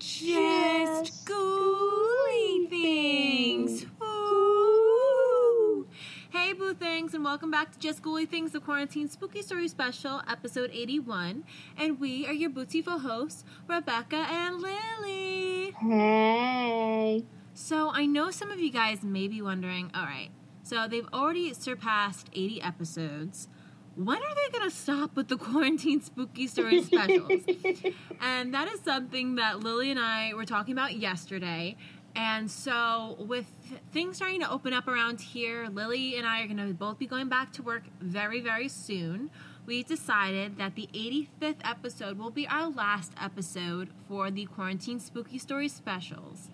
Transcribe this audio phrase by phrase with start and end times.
[0.00, 3.84] Just, Just Ghouly Things.
[4.00, 5.86] Woo!
[6.30, 10.22] Hey, Boo Things, and welcome back to Just Ghouly Things, the Quarantine Spooky Story Special,
[10.26, 11.44] episode 81.
[11.76, 15.72] And we are your Bootiful hosts, Rebecca and Lily.
[15.72, 17.26] Hey.
[17.52, 20.30] So I know some of you guys may be wondering, all right,
[20.62, 23.48] so they've already surpassed 80 episodes.
[23.96, 27.42] When are they going to stop with the quarantine spooky story specials?
[28.20, 31.76] and that is something that Lily and I were talking about yesterday.
[32.16, 33.46] And so, with
[33.92, 37.06] things starting to open up around here, Lily and I are going to both be
[37.06, 39.30] going back to work very, very soon.
[39.66, 45.38] We decided that the 85th episode will be our last episode for the quarantine spooky
[45.38, 46.48] story specials.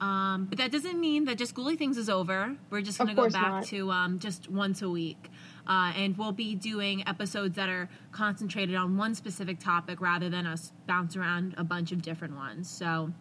[0.00, 2.56] Um, but that doesn't mean that just ghouly things is over.
[2.70, 3.64] We're just going to go back not.
[3.66, 5.30] to um, just once a week.
[5.68, 10.46] Uh, and we'll be doing episodes that are concentrated on one specific topic rather than
[10.46, 12.70] us bounce around a bunch of different ones.
[12.70, 13.12] So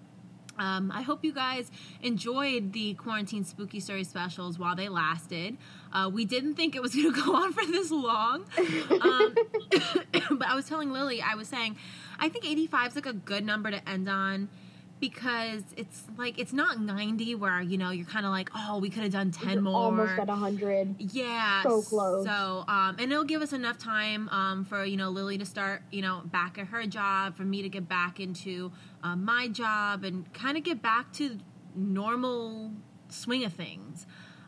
[0.60, 5.58] um, I hope you guys enjoyed the quarantine spooky story specials while they lasted.
[5.94, 8.46] Uh, we didn't think it was going to go on for this long.
[8.58, 9.36] Um,
[10.38, 11.78] but I was telling Lily, I was saying,
[12.20, 14.50] I think 85 is like a good number to end on
[15.00, 18.90] because it's like, it's not 90 where, you know, you're kind of like, oh, we
[18.90, 19.76] could have done 10 You're more.
[19.76, 20.96] Almost at 100.
[21.00, 22.26] Yeah, So close.
[22.26, 25.82] So, um, and it'll give us enough time um, for you know Lily to start
[25.92, 28.72] you know back at her job, for me to get back into
[29.04, 31.38] um, my job, and kind of get back to
[31.76, 32.72] normal
[33.10, 34.06] swing of things.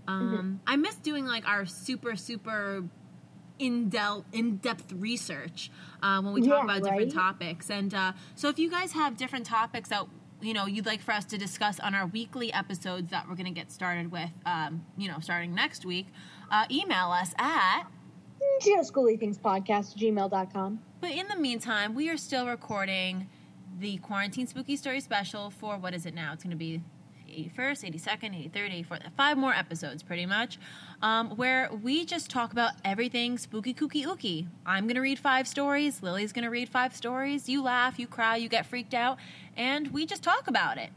[0.08, 0.74] Um, Mm-hmm.
[0.74, 2.84] I miss doing like our super super
[3.60, 5.70] in depth in depth research
[6.02, 7.14] uh, when we talk Yeah, about different right?
[7.14, 7.70] topics.
[7.70, 10.08] And uh, so, if you guys have different topics that
[10.42, 13.46] you know you'd like for us to discuss on our weekly episodes that we're going
[13.46, 16.08] to get started with, um, you know, starting next week,
[16.52, 17.84] uh, email us at.
[19.38, 20.80] Podcast, gmail.com.
[21.02, 23.30] But in the meantime, we are still recording
[23.80, 26.34] the quarantine spooky story special for what is it now?
[26.34, 26.82] It's going to be
[27.48, 30.60] 81st, 82nd, 83rd, 84th, five more episodes pretty much,
[31.02, 34.48] um, where we just talk about everything spooky, kooky, ooky.
[34.66, 36.02] I'm going to read five stories.
[36.04, 37.48] Lily's going to read five stories.
[37.50, 39.18] You laugh, you cry, you get freaked out,
[39.56, 40.90] and we just talk about it.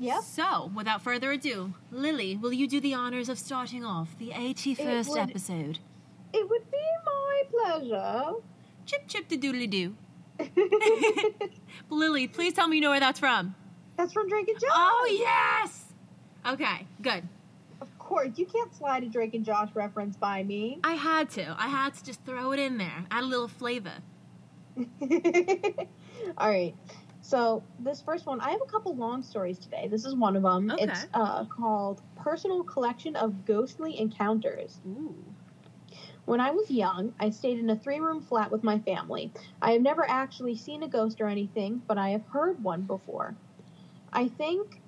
[0.00, 0.22] Yep.
[0.22, 5.08] So, without further ado, Lily, will you do the honors of starting off the 81st
[5.08, 5.78] would- episode?
[6.32, 6.76] It would be
[7.06, 8.32] my pleasure.
[8.86, 9.96] Chip, chip, the doodly doo.
[11.90, 13.54] Lily, please tell me you know where that's from.
[13.98, 14.70] That's from Drake and Josh.
[14.72, 15.92] Oh, yes!
[16.46, 17.24] Okay, good.
[17.80, 20.78] Of course, you can't slide a Drake and Josh reference by me.
[20.84, 21.56] I had to.
[21.58, 23.94] I had to just throw it in there, add a little flavor.
[26.38, 26.74] All right.
[27.20, 29.88] So this first one, I have a couple long stories today.
[29.88, 30.70] This is one of them.
[30.70, 30.84] Okay.
[30.84, 35.16] It's uh, called "Personal Collection of Ghostly Encounters." Ooh.
[36.24, 39.32] When I was young, I stayed in a three-room flat with my family.
[39.60, 43.34] I have never actually seen a ghost or anything, but I have heard one before.
[44.12, 44.80] I think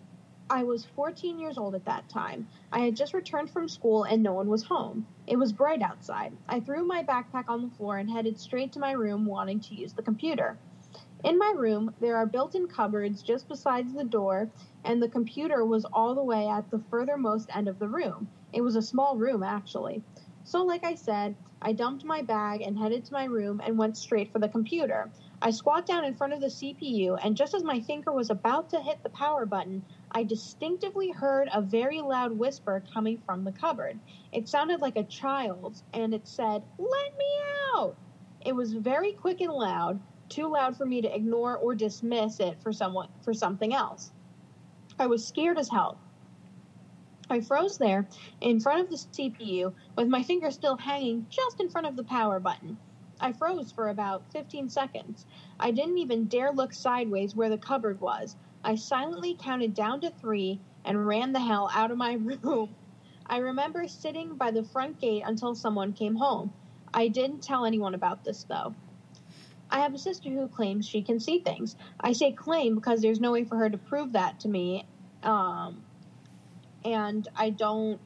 [0.48, 2.48] I was 14 years old at that time.
[2.72, 5.06] I had just returned from school and no one was home.
[5.26, 6.32] It was bright outside.
[6.48, 9.74] I threw my backpack on the floor and headed straight to my room wanting to
[9.74, 10.58] use the computer.
[11.22, 14.48] In my room, there are built in cupboards just beside the door,
[14.84, 18.26] and the computer was all the way at the furthermost end of the room.
[18.54, 20.02] It was a small room, actually.
[20.44, 23.98] So, like I said, I dumped my bag and headed to my room and went
[23.98, 25.10] straight for the computer.
[25.42, 28.68] I squat down in front of the CPU, and just as my finger was about
[28.70, 33.52] to hit the power button, I distinctively heard a very loud whisper coming from the
[33.52, 33.98] cupboard.
[34.32, 37.24] It sounded like a child's, and it said, Let me
[37.74, 37.96] out!
[38.44, 39.98] It was very quick and loud,
[40.28, 44.12] too loud for me to ignore or dismiss it for someone for something else.
[44.98, 45.96] I was scared as hell.
[47.30, 48.06] I froze there
[48.42, 52.04] in front of the CPU with my finger still hanging just in front of the
[52.04, 52.76] power button.
[53.20, 55.26] I froze for about 15 seconds.
[55.58, 58.36] I didn't even dare look sideways where the cupboard was.
[58.64, 62.12] I silently counted down to three and ran the hell out of my
[62.42, 62.74] room.
[63.26, 66.52] I remember sitting by the front gate until someone came home.
[66.92, 68.74] I didn't tell anyone about this though.
[69.70, 71.76] I have a sister who claims she can see things.
[72.00, 74.84] I say claim because there's no way for her to prove that to me.
[75.22, 75.84] Um,
[76.84, 78.00] and I don't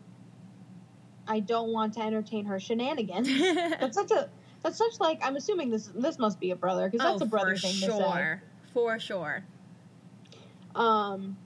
[1.26, 3.28] I don't want to entertain her shenanigans.
[3.80, 4.28] that's such a
[4.64, 7.28] that's such like I'm assuming this this must be a brother because that's oh, a
[7.28, 7.88] brother for thing sure.
[7.88, 9.44] to For sure.
[9.46, 10.40] say.
[10.74, 11.36] Um,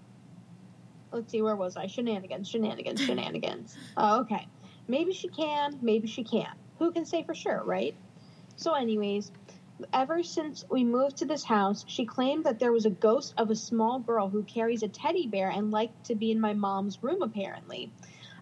[1.12, 1.86] let's see, where was I?
[1.86, 3.76] Shenanigans, shenanigans, shenanigans.
[3.96, 4.46] Oh, okay.
[4.86, 6.56] Maybe she can, maybe she can't.
[6.78, 7.94] Who can say for sure, right?
[8.56, 9.32] So, anyways,
[9.92, 13.50] ever since we moved to this house, she claimed that there was a ghost of
[13.50, 17.02] a small girl who carries a teddy bear and liked to be in my mom's
[17.02, 17.92] room, apparently.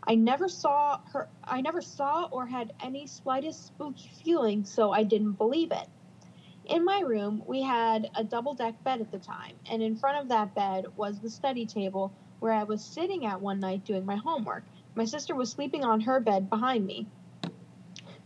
[0.06, 5.02] I never saw her I never saw or had any slightest spooky feeling, so I
[5.02, 5.88] didn't believe it.
[6.66, 10.18] In my room, we had a double deck bed at the time, and in front
[10.18, 14.04] of that bed was the study table where I was sitting at one night doing
[14.04, 14.64] my homework.
[14.94, 17.06] My sister was sleeping on her bed behind me.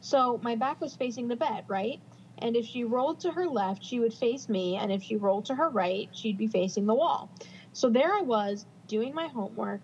[0.01, 2.01] So my back was facing the bed, right?
[2.39, 5.47] And if she rolled to her left, she would face me, and if she rolled
[5.47, 7.31] to her right, she'd be facing the wall.
[7.73, 9.83] So there I was, doing my homework.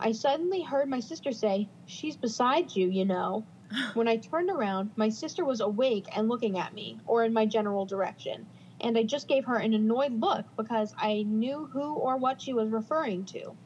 [0.00, 3.44] I suddenly heard my sister say, She's beside you, you know.
[3.94, 7.46] When I turned around, my sister was awake and looking at me, or in my
[7.46, 8.46] general direction,
[8.80, 12.52] and I just gave her an annoyed look because I knew who or what she
[12.52, 13.56] was referring to.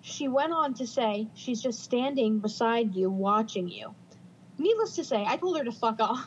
[0.00, 3.94] She went on to say, She's just standing beside you, watching you.
[4.56, 6.26] Needless to say, I told her to fuck off.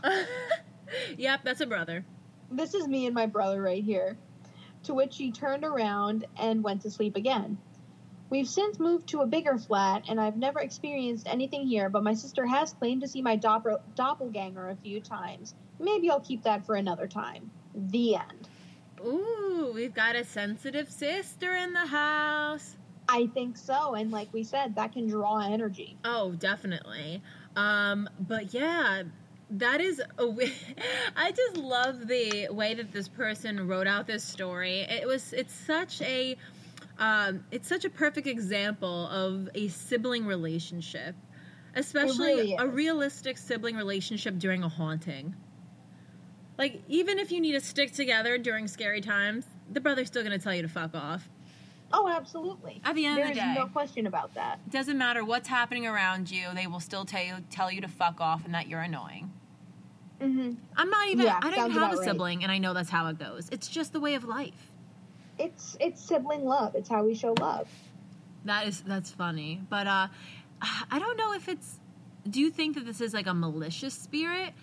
[1.18, 2.06] yep, that's a brother.
[2.52, 4.18] This is me and my brother right here.
[4.84, 7.58] To which she turned around and went to sleep again.
[8.30, 12.14] We've since moved to a bigger flat, and I've never experienced anything here, but my
[12.14, 15.56] sister has claimed to see my doppel- doppelganger a few times.
[15.80, 17.50] Maybe I'll keep that for another time.
[17.74, 18.50] The end.
[19.06, 22.76] Ooh, we've got a sensitive sister in the house.
[23.08, 25.98] I think so, and like we said, that can draw energy.
[26.04, 27.22] Oh, definitely.
[27.56, 29.04] Um, but yeah,
[29.52, 30.52] that is a w-
[31.16, 34.82] I just love the way that this person wrote out this story.
[34.82, 36.36] It was it's such a
[37.00, 41.16] um, it's such a perfect example of a sibling relationship,
[41.76, 45.36] especially really a realistic sibling relationship during a haunting.
[46.58, 50.40] Like even if you need to stick together during scary times, the brother's still gonna
[50.40, 51.30] tell you to fuck off.
[51.94, 52.82] Oh, absolutely.
[52.84, 53.54] At the end of There's the day.
[53.56, 54.60] no question about that.
[54.68, 57.88] It Doesn't matter what's happening around you, they will still tell you tell you to
[57.88, 59.32] fuck off and that you're annoying.
[60.20, 62.06] hmm I'm not even Yeah, I don't have a about right.
[62.06, 63.48] sibling and I know that's how it goes.
[63.52, 64.72] It's just the way of life.
[65.40, 66.76] It's it's sibling love.
[66.76, 67.68] It's how we show love.
[68.46, 69.62] That is that's funny.
[69.70, 70.08] But uh
[70.92, 71.80] I don't know if it's
[72.30, 74.54] do you think that this is like a malicious spirit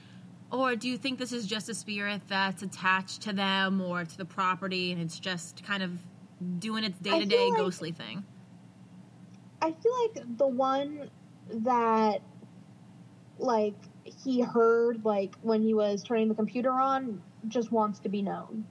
[0.50, 4.16] or do you think this is just a spirit that's attached to them or to
[4.18, 5.92] the property and it's just kind of
[6.58, 8.24] doing its day-to-day feel like- ghostly thing?
[9.62, 11.10] I feel like the one
[11.50, 12.20] that
[13.38, 13.74] like
[14.04, 18.66] he heard like when he was turning the computer on just wants to be known.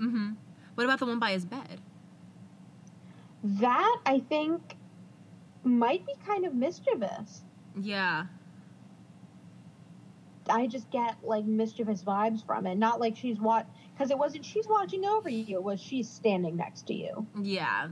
[0.00, 0.36] Mhm.
[0.74, 1.80] What about the one by his bed?
[3.44, 4.76] That I think
[5.64, 7.42] might be kind of mischievous.
[7.80, 8.26] Yeah.
[10.50, 12.76] I just get like mischievous vibes from it.
[12.76, 15.56] Not like she's what because it wasn't she's watching over you.
[15.56, 17.26] It was she's standing next to you.
[17.40, 17.88] Yeah.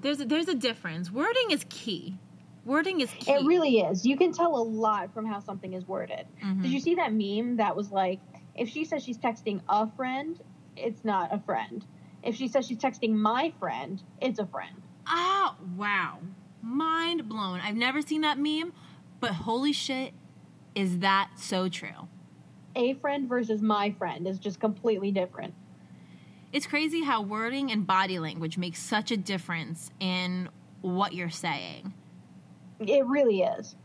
[0.00, 1.10] There's a, there's a difference.
[1.10, 2.16] Wording is key.
[2.64, 3.32] Wording is key.
[3.32, 4.06] It really is.
[4.06, 6.26] You can tell a lot from how something is worded.
[6.42, 6.62] Mhm.
[6.62, 8.20] Did you see that meme that was like,
[8.54, 10.38] if she says she's texting a friend,
[10.76, 11.84] it's not a friend.
[12.22, 14.82] If she says she's texting my friend, it's a friend.
[15.06, 16.20] Ah, wow.
[16.62, 17.60] Mind blown.
[17.60, 18.72] I've never seen that meme,
[19.20, 20.12] but holy shit,
[20.74, 22.08] is that so true?
[22.76, 25.54] A friend versus my friend is just completely different.
[26.52, 30.48] It's crazy how wording and body language makes such a difference in
[30.80, 31.92] what you're saying.
[32.80, 33.76] It really is.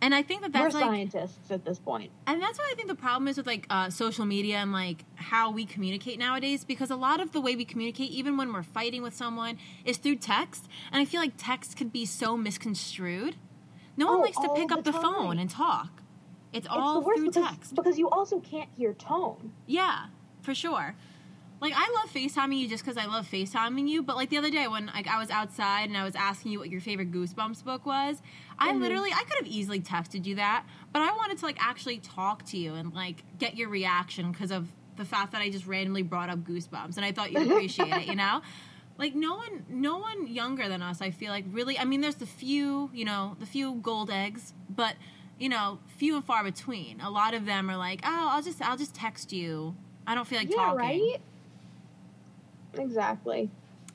[0.00, 2.12] And I think that We're that's like scientists at this point.
[2.26, 5.04] And that's what I think the problem is with like uh, social media and like
[5.16, 6.64] how we communicate nowadays.
[6.64, 9.96] Because a lot of the way we communicate, even when we're fighting with someone, is
[9.96, 10.68] through text.
[10.92, 13.36] And I feel like text could be so misconstrued.
[13.96, 15.02] No one Oh, likes to pick the up the time.
[15.02, 16.02] phone and talk.
[16.52, 17.74] It's all it's the worst through because, text.
[17.74, 19.52] because you also can't hear tone.
[19.66, 20.06] Yeah,
[20.42, 20.94] for sure.
[21.60, 24.04] Like I love FaceTiming you just because I love FaceTiming you.
[24.04, 26.60] But like the other day when like I was outside and I was asking you
[26.60, 28.22] what your favorite Goosebumps book was,
[28.58, 28.80] I Mhm.
[28.80, 32.44] literally I could have easily texted you that, but I wanted to like actually talk
[32.46, 36.02] to you and like get your reaction because of the fact that I just randomly
[36.02, 38.06] brought up Goosebumps and I thought you'd appreciate it.
[38.08, 38.42] You know.
[39.00, 41.00] Like no one, no one younger than us.
[41.00, 41.78] I feel like really.
[41.78, 44.96] I mean, there's the few, you know, the few gold eggs, but
[45.38, 47.00] you know, few and far between.
[47.00, 49.76] A lot of them are like, oh, I'll just, I'll just text you.
[50.04, 50.78] I don't feel like yeah, talking.
[50.78, 51.20] right?
[52.74, 53.50] Exactly.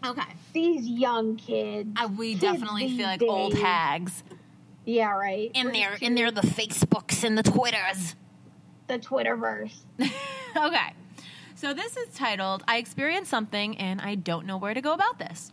[0.05, 0.21] Okay.
[0.53, 1.89] These young kids.
[1.97, 4.23] Uh, we Kids definitely feel like old hags.
[4.85, 5.51] Yeah, right.
[5.53, 8.15] In We're there, in there, the Facebooks and the Twitters.
[8.87, 9.75] the Twitterverse.
[10.57, 10.93] okay.
[11.55, 15.17] So this is titled I experienced something and I don't know where to go about
[15.19, 15.51] this.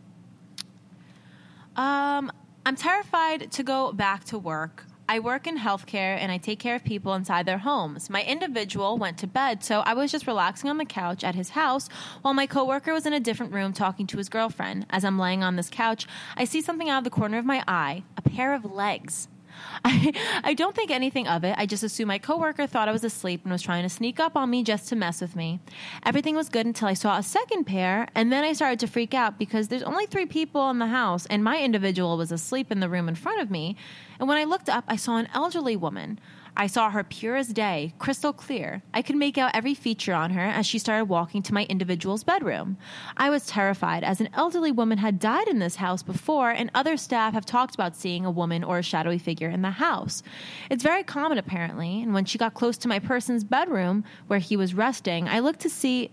[1.77, 2.31] Um,
[2.65, 4.85] I'm terrified to go back to work.
[5.11, 8.09] I work in healthcare and I take care of people inside their homes.
[8.09, 11.49] My individual went to bed, so I was just relaxing on the couch at his
[11.49, 11.89] house
[12.21, 14.85] while my coworker was in a different room talking to his girlfriend.
[14.89, 17.61] As I'm laying on this couch, I see something out of the corner of my
[17.67, 19.27] eye, a pair of legs.
[19.85, 20.13] I,
[20.43, 21.55] I don't think anything of it.
[21.57, 24.35] I just assume my coworker thought I was asleep and was trying to sneak up
[24.35, 25.59] on me just to mess with me.
[26.05, 29.13] Everything was good until I saw a second pair, and then I started to freak
[29.13, 32.79] out because there's only three people in the house, and my individual was asleep in
[32.79, 33.75] the room in front of me.
[34.21, 36.19] And when I looked up, I saw an elderly woman.
[36.55, 38.83] I saw her pure as day, crystal clear.
[38.93, 42.23] I could make out every feature on her as she started walking to my individual's
[42.23, 42.77] bedroom.
[43.17, 46.97] I was terrified, as an elderly woman had died in this house before, and other
[46.97, 50.21] staff have talked about seeing a woman or a shadowy figure in the house.
[50.69, 54.55] It's very common, apparently, and when she got close to my person's bedroom, where he
[54.55, 56.11] was resting, I looked to see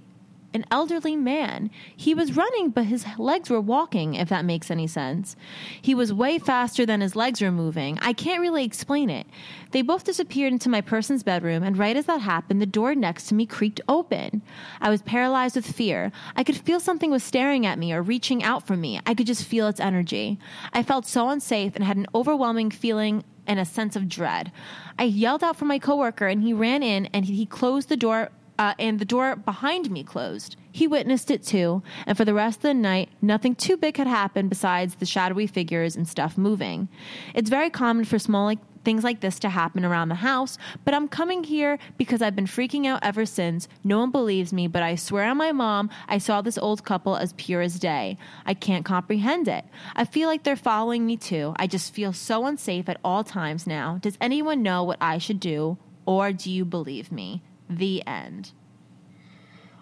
[0.55, 1.71] an elderly man.
[1.97, 5.37] He was running, but his legs were walking, if that makes any sense.
[5.81, 7.99] He was way faster than his legs were moving.
[8.00, 9.26] I can't really explain it.
[9.73, 13.28] They both disappeared into my person's bedroom, and right as that happened, the door next
[13.28, 14.43] to me creaked open.
[14.81, 16.11] I was paralyzed with fear.
[16.35, 19.00] I could feel something was staring at me or reaching out for me.
[19.05, 20.38] I could just feel its energy.
[20.73, 24.52] I felt so unsafe and had an overwhelming feeling and a sense of dread.
[24.99, 28.31] I yelled out for my coworker, and he ran in and he closed the door
[28.58, 30.56] uh, and the door behind me closed.
[30.72, 34.06] He witnessed it too, and for the rest of the night, nothing too big had
[34.06, 36.88] happened besides the shadowy figures and stuff moving.
[37.34, 40.94] It's very common for small like, things like this to happen around the house, but
[40.94, 43.68] I'm coming here because I've been freaking out ever since.
[43.84, 47.16] No one believes me, but I swear on my mom, I saw this old couple
[47.16, 48.18] as pure as day.
[48.46, 49.64] I can't comprehend it.
[49.94, 51.54] I feel like they're following me too.
[51.56, 53.98] I just feel so unsafe at all times now.
[54.00, 57.42] Does anyone know what I should do, or do you believe me?
[57.68, 58.52] The end.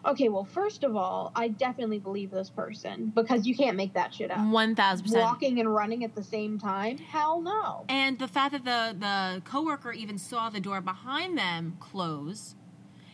[0.05, 4.15] Okay, well, first of all, I definitely believe this person because you can't make that
[4.15, 4.39] shit up.
[4.39, 5.23] One thousand percent.
[5.23, 6.99] Walking and running at the same time?
[6.99, 7.85] Hell no.
[7.89, 12.55] And the fact that the the coworker even saw the door behind them close,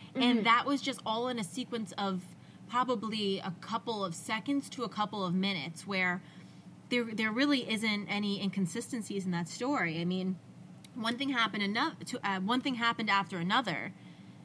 [0.09, 0.21] mm-hmm.
[0.21, 2.21] and that was just all in a sequence of
[2.69, 6.21] probably a couple of seconds to a couple of minutes, where
[6.89, 9.99] there there really isn't any inconsistencies in that story.
[9.99, 10.37] I mean,
[10.93, 11.95] one thing happened another.
[12.05, 13.93] To, uh, one thing happened after another.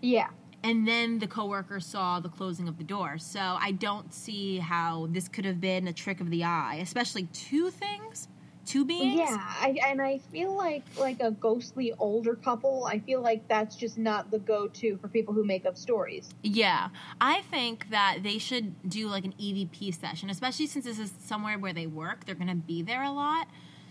[0.01, 0.29] Yeah
[0.65, 3.19] and then the coworker saw the closing of the door.
[3.19, 7.25] So I don't see how this could have been a trick of the eye, especially
[7.33, 8.29] two things,
[8.67, 9.19] two beings.
[9.19, 12.87] Yeah, I, and I feel like like a ghostly older couple.
[12.87, 16.29] I feel like that's just not the go-to for people who make up stories.
[16.43, 16.89] Yeah,
[17.21, 21.59] I think that they should do like an EVP session, especially since this is somewhere
[21.59, 22.25] where they work.
[22.27, 23.47] They're going to be there a lot.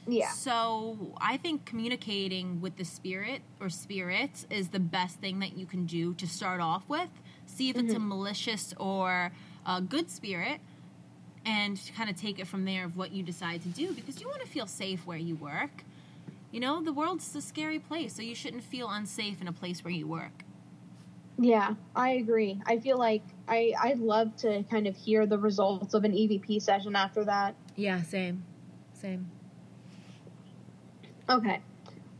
[0.07, 0.31] Yeah.
[0.31, 5.65] So I think communicating with the spirit or spirits is the best thing that you
[5.65, 7.09] can do to start off with.
[7.45, 7.85] See if mm-hmm.
[7.85, 8.07] it's a mm-hmm.
[8.09, 9.31] malicious or
[9.65, 10.61] a good spirit
[11.45, 14.27] and kind of take it from there of what you decide to do because you
[14.27, 15.83] want to feel safe where you work.
[16.51, 19.83] You know, the world's a scary place, so you shouldn't feel unsafe in a place
[19.83, 20.43] where you work.
[21.37, 22.59] Yeah, I agree.
[22.65, 26.61] I feel like I I'd love to kind of hear the results of an EVP
[26.61, 27.55] session after that.
[27.75, 28.43] Yeah, same.
[28.93, 29.29] Same.
[31.29, 31.59] Okay.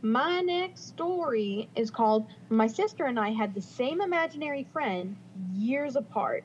[0.02, 5.16] My next story is called My Sister and I Had the Same Imaginary Friend
[5.54, 6.44] Years Apart.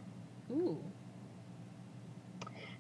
[0.50, 0.78] Ooh.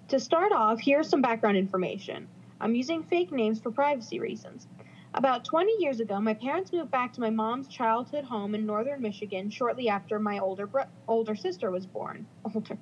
[0.08, 2.28] To start off, here's some background information.
[2.62, 4.68] I'm using fake names for privacy reasons.
[5.16, 9.02] About 20 years ago, my parents moved back to my mom's childhood home in northern
[9.02, 12.26] Michigan shortly after my older bro- older sister was born.
[12.56, 12.78] Older.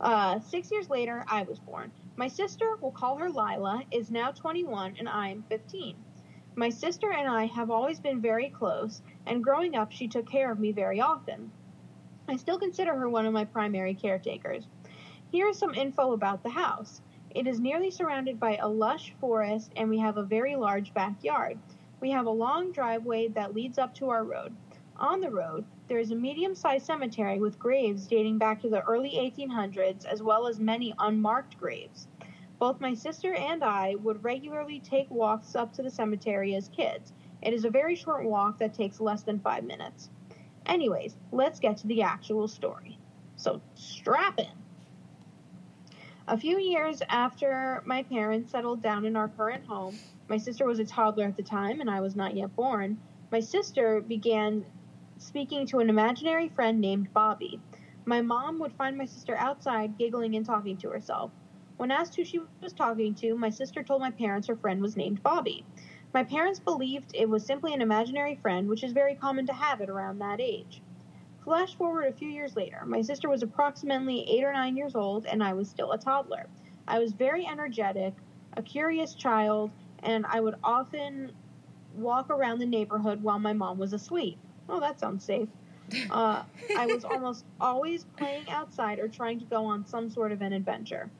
[0.00, 1.92] Uh, six years later, I was born.
[2.20, 5.96] My sister, we'll call her Lila, is now 21 and I'm 15.
[6.54, 10.52] My sister and I have always been very close, and growing up, she took care
[10.52, 11.50] of me very often.
[12.28, 14.66] I still consider her one of my primary caretakers.
[15.32, 17.00] Here is some info about the house.
[17.30, 21.58] It is nearly surrounded by a lush forest, and we have a very large backyard.
[22.02, 24.54] We have a long driveway that leads up to our road.
[24.98, 28.82] On the road, there is a medium sized cemetery with graves dating back to the
[28.82, 32.06] early 1800s, as well as many unmarked graves.
[32.60, 37.14] Both my sister and I would regularly take walks up to the cemetery as kids.
[37.40, 40.10] It is a very short walk that takes less than five minutes.
[40.66, 42.98] Anyways, let's get to the actual story.
[43.36, 44.52] So, strap in.
[46.28, 49.98] A few years after my parents settled down in our current home,
[50.28, 52.98] my sister was a toddler at the time and I was not yet born.
[53.32, 54.66] My sister began
[55.16, 57.58] speaking to an imaginary friend named Bobby.
[58.04, 61.30] My mom would find my sister outside giggling and talking to herself.
[61.80, 64.98] When asked who she was talking to, my sister told my parents her friend was
[64.98, 65.64] named Bobby.
[66.12, 69.80] My parents believed it was simply an imaginary friend, which is very common to have
[69.80, 70.82] at around that age.
[71.42, 72.82] Flash forward a few years later.
[72.84, 76.44] My sister was approximately eight or nine years old, and I was still a toddler.
[76.86, 78.12] I was very energetic,
[78.58, 79.70] a curious child,
[80.02, 81.32] and I would often
[81.94, 84.38] walk around the neighborhood while my mom was asleep.
[84.68, 85.48] Oh, that sounds safe.
[86.10, 86.44] Uh,
[86.76, 90.52] I was almost always playing outside or trying to go on some sort of an
[90.52, 91.10] adventure.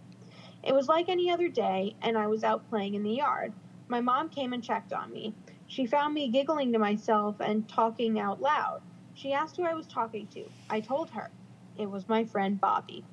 [0.63, 3.53] It was like any other day, and I was out playing in the yard.
[3.89, 5.35] My mom came and checked on me.
[5.67, 8.83] She found me giggling to myself and talking out loud.
[9.15, 10.45] She asked who I was talking to.
[10.69, 11.31] I told her.
[11.79, 13.05] It was my friend Bobby.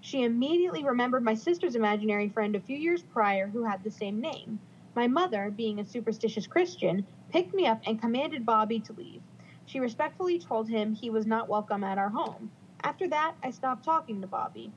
[0.00, 4.20] She immediately remembered my sister's imaginary friend a few years prior who had the same
[4.20, 4.58] name.
[4.94, 9.22] My mother, being a superstitious Christian, picked me up and commanded Bobby to leave.
[9.66, 12.50] She respectfully told him he was not welcome at our home.
[12.82, 14.72] After that, I stopped talking to Bobby.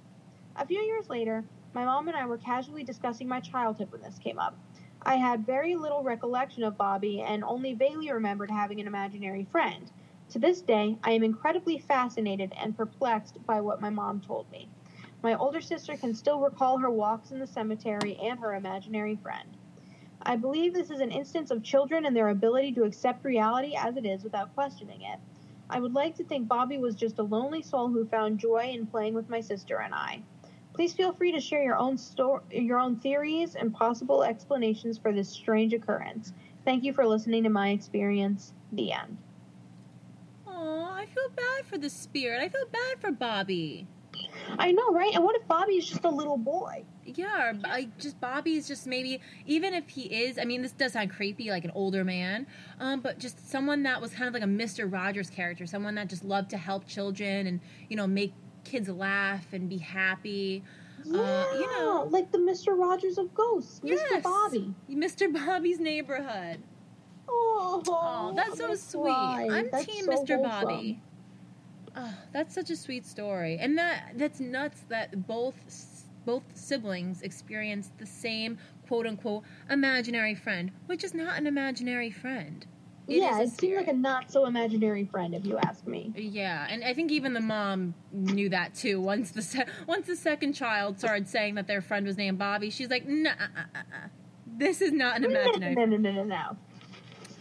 [0.58, 4.20] A few years later, my mom and I were casually discussing my childhood when this
[4.20, 4.58] came up.
[5.02, 9.92] I had very little recollection of Bobby and only vaguely remembered having an imaginary friend.
[10.30, 14.70] To this day, I am incredibly fascinated and perplexed by what my mom told me.
[15.24, 19.58] My older sister can still recall her walks in the cemetery and her imaginary friend.
[20.22, 23.98] I believe this is an instance of children and their ability to accept reality as
[23.98, 25.20] it is without questioning it.
[25.70, 28.86] I would like to think Bobby was just a lonely soul who found joy in
[28.86, 30.22] playing with my sister and I.
[30.74, 35.14] Please feel free to share your own sto- your own theories and possible explanations for
[35.14, 36.34] this strange occurrence.
[36.66, 38.54] Thank you for listening to my experience.
[38.72, 39.18] The end.
[40.48, 42.42] Aw, I feel bad for the spirit.
[42.42, 43.88] I feel bad for Bobby.
[44.58, 45.14] I know, right?
[45.14, 46.86] And what if Bobby is just a little boy?
[47.06, 50.38] Yeah, I just Bobby is just maybe even if he is.
[50.38, 52.48] I mean, this does sound creepy, like an older man,
[52.80, 56.08] um, but just someone that was kind of like a Mister Rogers character, someone that
[56.10, 60.64] just loved to help children and you know make kids laugh and be happy.
[61.04, 62.78] Yeah, Uh, you know, like the Mr.
[62.78, 64.02] Rogers of Ghosts, Yes.
[64.12, 64.24] Mr.
[64.24, 64.74] Bobby.
[64.90, 65.34] Mr.
[65.34, 66.62] Bobby's neighborhood.
[67.28, 69.12] Oh, Oh, that's so sweet.
[69.12, 69.48] cry.
[69.52, 70.36] I'm That's team so Mr.
[70.38, 70.42] wholesome.
[70.44, 71.02] Bobby.
[71.96, 75.56] Oh, that's such a sweet story, and that that's nuts that both
[76.26, 82.66] both siblings experienced the same quote unquote imaginary friend, which is not an imaginary friend.
[83.08, 86.14] It yeah, it seemed like a not so imaginary friend, if you ask me.
[86.16, 89.02] Yeah, and I think even the mom knew that too.
[89.02, 92.70] Once the se- once the second child started saying that their friend was named Bobby,
[92.70, 94.08] she's like, "Nah, uh, uh, uh.
[94.48, 96.58] this is not an imaginary." No, no, no, no, no.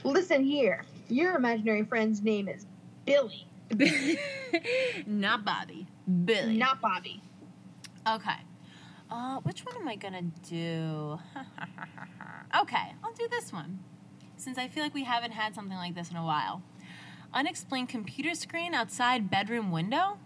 [0.03, 0.85] Listen here.
[1.09, 2.67] Your imaginary friend's name is
[3.05, 3.47] Billy,
[5.07, 5.87] not Bobby,
[6.25, 6.57] Billy.
[6.57, 7.23] not Bobby.
[8.09, 8.37] Okay.
[9.11, 11.19] Uh, which one am I gonna do?
[12.63, 13.79] okay, I'll do this one.
[14.43, 16.63] Since I feel like we haven't had something like this in a while.
[17.33, 20.19] Unexplained computer screen outside bedroom window?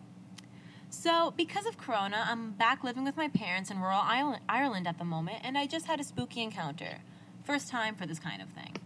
[0.88, 5.04] So, because of Corona, I'm back living with my parents in rural Ireland- at the
[5.04, 7.00] moment, and I just had a spooky encounter.
[7.44, 8.76] First time for this kind of thing.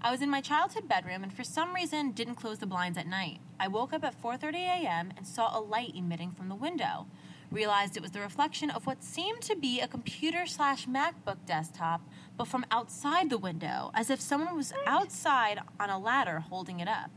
[0.00, 3.06] I was in my childhood bedroom and for some reason didn't close the blinds at
[3.06, 3.40] night.
[3.60, 5.12] I woke up at 4:30 a.m.
[5.18, 7.06] and saw a light emitting from the window.
[7.50, 12.02] Realized it was the reflection of what seemed to be a computer slash MacBook desktop,
[12.38, 16.88] but from outside the window, as if someone was outside on a ladder holding it
[16.88, 17.10] up.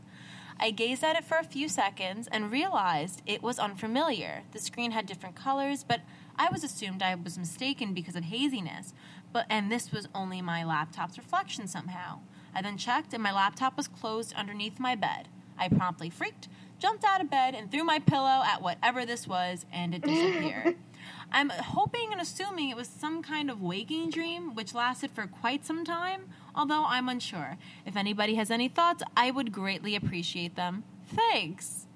[0.58, 4.42] I gazed at it for a few seconds and realized it was unfamiliar.
[4.52, 6.00] The screen had different colors, but
[6.36, 8.92] I was assumed I was mistaken because of haziness.
[9.32, 12.20] But and this was only my laptop's reflection somehow.
[12.54, 15.28] I then checked and my laptop was closed underneath my bed.
[15.58, 19.64] I promptly freaked, jumped out of bed and threw my pillow at whatever this was
[19.72, 20.76] and it disappeared.
[21.32, 25.64] I'm hoping and assuming it was some kind of waking dream, which lasted for quite
[25.64, 27.56] some time, although I'm unsure.
[27.86, 30.84] If anybody has any thoughts, I would greatly appreciate them.
[31.06, 31.86] Thanks.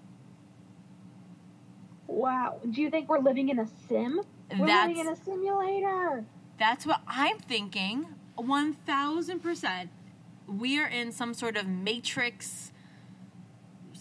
[2.07, 2.61] Wow.
[2.71, 4.21] Do you think we're living in a sim?
[4.59, 6.25] We're That's living in a simulator.
[6.59, 8.07] that's what I'm thinking.
[8.39, 9.89] 1000%.
[10.47, 12.73] We are in some sort of matrix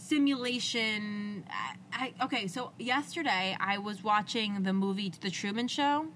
[0.06, 1.44] simulation.
[1.50, 6.08] I, I, okay, so yesterday I was watching the movie The Truman Show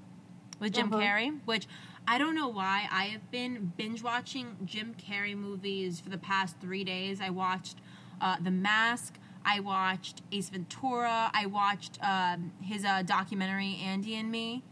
[0.59, 1.01] with Jim Uh-huh.
[1.01, 1.67] Carrey, which
[2.07, 6.57] I don't know why I have been binge watching Jim Carrey movies for the past
[6.59, 7.21] three days.
[7.21, 7.77] I watched
[8.21, 9.15] uh, The Mask.
[9.45, 11.31] I watched Ace Ventura.
[11.33, 14.63] I watched um, his uh, documentary Andy and Me,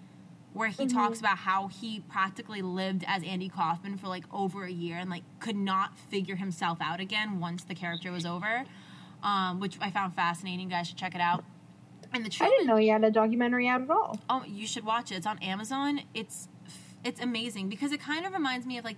[0.53, 0.93] where he Mhm.
[0.93, 5.09] talks about how he practically lived as Andy Kaufman for like over a year and
[5.09, 8.65] like could not figure himself out again once the character was over,
[9.27, 10.61] um, which I found fascinating.
[10.61, 11.43] You guys should check it out.
[12.13, 14.19] And the I didn't know you had a documentary out at all.
[14.29, 15.15] Oh, you should watch it.
[15.15, 16.01] It's on Amazon.
[16.13, 16.47] It's
[17.03, 18.95] it's amazing because it kind of reminds me of like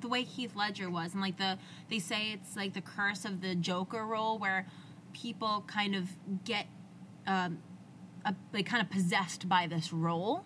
[0.00, 1.58] the way Heath Ledger was, and like the
[1.90, 4.68] they say it's like the curse of the Joker role, where
[5.12, 6.10] people kind of
[6.44, 6.66] get
[7.26, 7.58] um,
[8.24, 10.44] a, like kind of possessed by this role.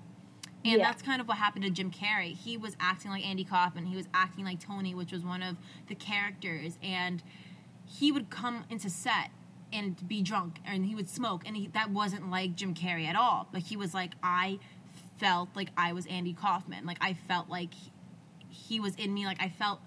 [0.64, 0.88] And Yeah.
[0.88, 2.34] that's kind of what happened to Jim Carrey.
[2.34, 3.84] He was acting like Andy Kaufman.
[3.84, 6.78] He was acting like Tony, which was one of the characters.
[6.82, 7.22] And
[7.86, 9.30] he would come into set
[9.72, 11.42] and be drunk and he would smoke.
[11.46, 13.48] And he, that wasn't like Jim Carrey at all.
[13.52, 14.58] But he was like I
[15.18, 16.84] felt like I was Andy Kaufman.
[16.84, 17.92] Like I felt like he,
[18.48, 19.24] he was in me.
[19.24, 19.80] Like I felt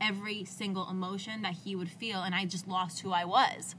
[0.00, 2.22] every single emotion that he would feel.
[2.22, 3.74] And I just lost who I was.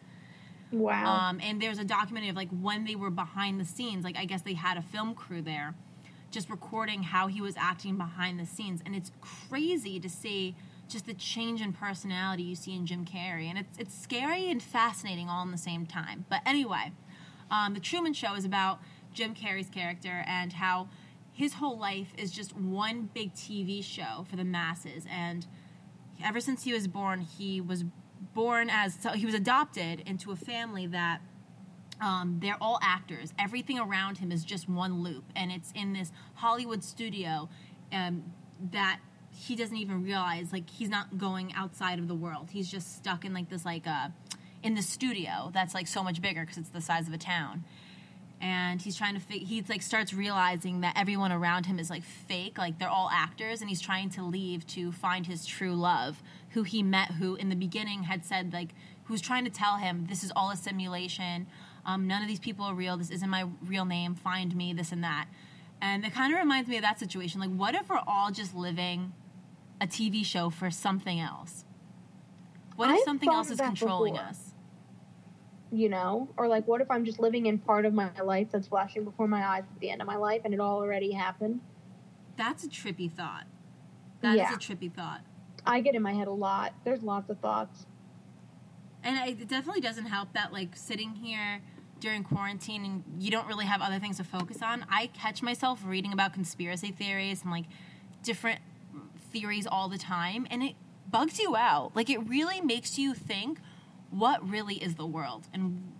[0.72, 1.30] Wow.
[1.30, 4.04] um, and there's a documentary of like when they were behind the scenes.
[4.04, 5.76] Like I guess they had a film crew there
[6.32, 8.82] just recording how he was acting behind the scenes.
[8.86, 10.56] And it's crazy to see
[10.88, 14.62] just the change in personality you see in Jim Carrey, and it's it's scary and
[14.62, 16.26] fascinating all in the same time.
[16.30, 16.92] But anyway,
[17.50, 18.80] um, the Truman Show is about
[19.14, 20.90] Jim Carrey's character and how
[21.32, 25.06] his whole life is just one big TV show for the masses.
[25.10, 25.48] And
[26.24, 27.84] ever since he was born, he was
[28.34, 31.22] born as so he was adopted into a family that
[32.02, 33.34] um, they're all actors.
[33.40, 37.50] Everything around him is just one loop, and it's in this Hollywood studio
[37.92, 38.24] um,
[38.72, 39.00] that
[39.36, 40.52] he doesn't even realize.
[40.52, 42.50] Like he's not going outside of the world.
[42.52, 44.10] He's just stuck in like this like uh,
[44.62, 47.64] in the studio that's like so much bigger because it's the size of a town.
[48.42, 52.04] And he's trying to fi- he like starts realizing that everyone around him is like
[52.04, 56.22] fake, like they're all actors, and he's trying to leave to find his true love,
[56.50, 58.70] who he met, who in the beginning had said like
[59.06, 61.48] who's trying to tell him this is all a simulation
[61.86, 62.98] um, none of these people are real.
[62.98, 64.16] This isn't my real name.
[64.16, 65.28] Find me, this and that.
[65.82, 67.42] And it kind of reminds me of that situation.
[67.42, 69.12] Like, what if we're all just living
[69.82, 71.66] a TV show for something else?
[72.76, 74.28] What if I've something else is controlling before.
[74.28, 74.54] us?
[75.72, 78.68] You know, or like, what if I'm just living in part of my life that's
[78.68, 81.62] flashing before my eyes at the end of my life, and it all already happened?
[82.36, 83.46] That's a trippy thought.
[84.22, 84.54] That is Yeah.
[84.54, 85.22] a trippy thought.
[85.66, 86.74] I get in my head a lot.
[86.84, 87.86] There's lots of thoughts.
[89.04, 91.62] And I- it definitely doesn't help that, like, sitting here
[92.00, 94.86] during quarantine and you don't really have other things to focus on.
[94.90, 97.66] I catch myself reading about conspiracy theories and, like,
[98.24, 98.60] different
[99.34, 100.76] theories all the time, and it
[101.10, 101.96] bugs you out.
[101.96, 103.60] Like, it really makes you think
[104.10, 105.48] what really is the world?
[105.54, 105.92] And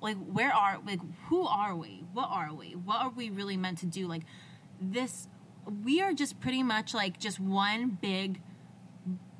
[0.00, 2.02] like where are like who are we?
[2.12, 2.70] What are we?
[2.74, 4.08] What are we really meant to do?
[4.08, 4.22] Like
[4.80, 5.28] this
[5.84, 8.40] we are just pretty much like just one big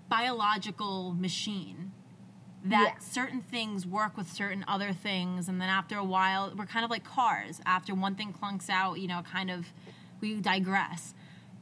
[0.09, 1.90] biological machine
[2.64, 2.98] that Yeah.
[3.00, 6.90] certain things work with certain other things and then after a while we're kind of
[6.92, 7.61] like cars.
[7.66, 9.66] After one thing clunks out you know kind of
[10.20, 11.12] we digress.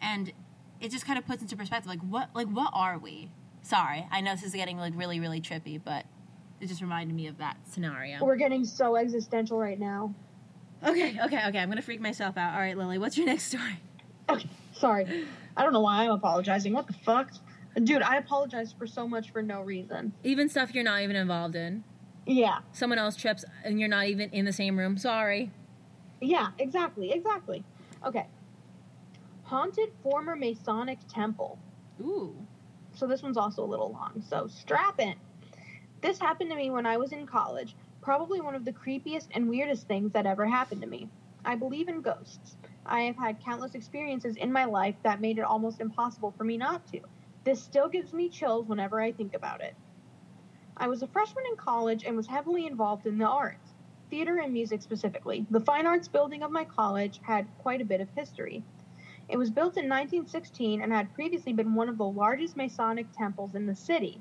[0.02, 0.32] And
[0.80, 3.30] it just kind of puts into perspective like what like what are we
[3.62, 6.04] sorry i know this is getting like really really trippy but
[6.60, 10.14] it just reminded me of that scenario We're getting so existential right now.
[10.84, 13.80] okay okay okay i'm gonna freak myself out all right lily what's your next story
[14.28, 15.26] Okay, sorry.
[15.56, 16.72] I don't know why I'm apologizing.
[16.72, 17.32] What the fuck?
[17.82, 20.12] Dude, I apologize for so much for no reason.
[20.22, 21.82] even stuff you're not even involved in
[22.26, 22.60] Yeah.
[22.70, 25.50] someone else trips and you're not even in the same room sorry
[26.20, 27.64] Yeah, exactly, exactly.
[28.06, 28.26] Okay.
[29.50, 31.58] Haunted former Masonic temple.
[32.00, 32.36] ooh
[32.94, 35.16] So this one's also a little long, so strap in.
[36.02, 37.74] This happened to me when I was in college.
[38.00, 41.08] Probably one of the creepiest and weirdest things that ever happened to me.
[41.44, 42.54] I believe in ghosts.
[42.86, 46.56] I have had countless experiences in my life that made it almost impossible for me
[46.56, 47.00] not to.
[47.42, 49.74] This still gives me chills whenever I think about it.
[50.76, 53.72] I was a freshman in college and was heavily involved in the arts,
[54.10, 55.44] theater and music specifically.
[55.50, 58.62] The fine arts building of my college had quite a bit of history.
[59.30, 63.54] It was built in 1916 and had previously been one of the largest Masonic temples
[63.54, 64.20] in the city.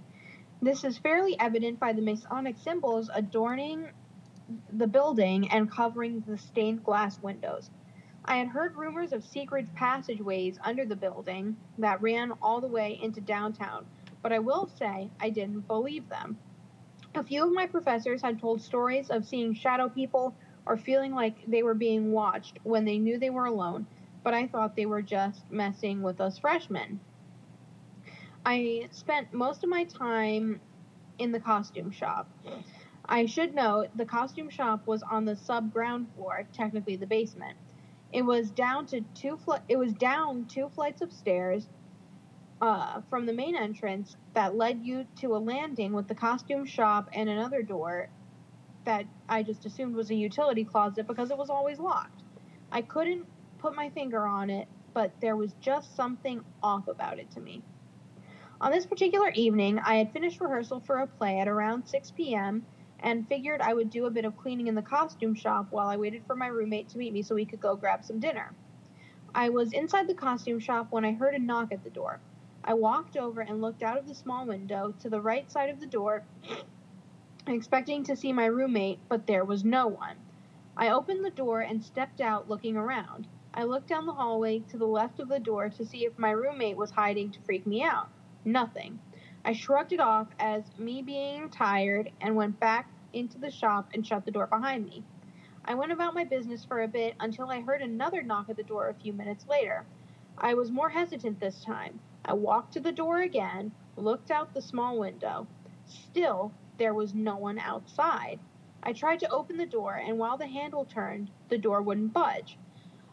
[0.61, 3.87] This is fairly evident by the Masonic symbols adorning
[4.71, 7.71] the building and covering the stained glass windows.
[8.23, 12.99] I had heard rumors of secret passageways under the building that ran all the way
[13.01, 13.87] into downtown,
[14.21, 16.37] but I will say I didn't believe them.
[17.15, 20.35] A few of my professors had told stories of seeing shadow people
[20.67, 23.87] or feeling like they were being watched when they knew they were alone,
[24.23, 26.99] but I thought they were just messing with us freshmen.
[28.45, 30.61] I spent most of my time
[31.17, 32.29] in the costume shop.
[33.05, 37.57] I should note the costume shop was on the sub ground floor, technically the basement.
[38.11, 41.67] It was down to two fl- it was down two flights of stairs
[42.61, 47.09] uh, from the main entrance that led you to a landing with the costume shop
[47.13, 48.09] and another door
[48.85, 52.23] that I just assumed was a utility closet because it was always locked.
[52.71, 53.25] I couldn't
[53.59, 57.61] put my finger on it, but there was just something off about it to me.
[58.61, 62.65] On this particular evening, I had finished rehearsal for a play at around 6 p.m.
[62.99, 65.97] and figured I would do a bit of cleaning in the costume shop while I
[65.97, 68.53] waited for my roommate to meet me so we could go grab some dinner.
[69.33, 72.19] I was inside the costume shop when I heard a knock at the door.
[72.63, 75.79] I walked over and looked out of the small window to the right side of
[75.79, 76.23] the door,
[77.47, 80.17] expecting to see my roommate, but there was no one.
[80.75, 83.27] I opened the door and stepped out looking around.
[83.59, 86.31] I looked down the hallway to the left of the door to see if my
[86.31, 88.07] roommate was hiding to freak me out.
[88.45, 89.01] Nothing.
[89.43, 94.07] I shrugged it off as me being tired and went back into the shop and
[94.07, 95.03] shut the door behind me.
[95.65, 98.63] I went about my business for a bit until I heard another knock at the
[98.63, 99.85] door a few minutes later.
[100.37, 101.99] I was more hesitant this time.
[102.23, 105.47] I walked to the door again, looked out the small window.
[105.85, 108.39] Still, there was no one outside.
[108.81, 112.57] I tried to open the door, and while the handle turned, the door wouldn't budge.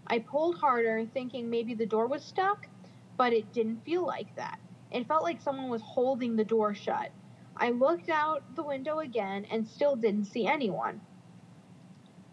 [0.08, 2.68] I pulled harder, thinking maybe the door was stuck,
[3.16, 4.58] but it didn't feel like that.
[4.90, 7.10] It felt like someone was holding the door shut.
[7.56, 11.00] I looked out the window again and still didn't see anyone.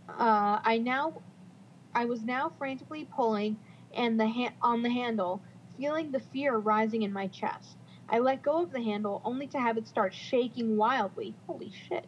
[0.10, 1.22] Uh, I now,
[1.96, 3.58] I was now frantically pulling
[3.96, 5.42] and the ha- on the handle,
[5.78, 7.78] feeling the fear rising in my chest.
[8.10, 11.36] I let go of the handle only to have it start shaking wildly.
[11.48, 12.08] Holy shit.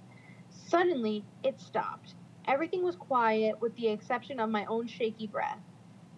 [0.50, 2.16] Suddenly, it stopped.
[2.48, 5.60] Everything was quiet with the exception of my own shaky breath.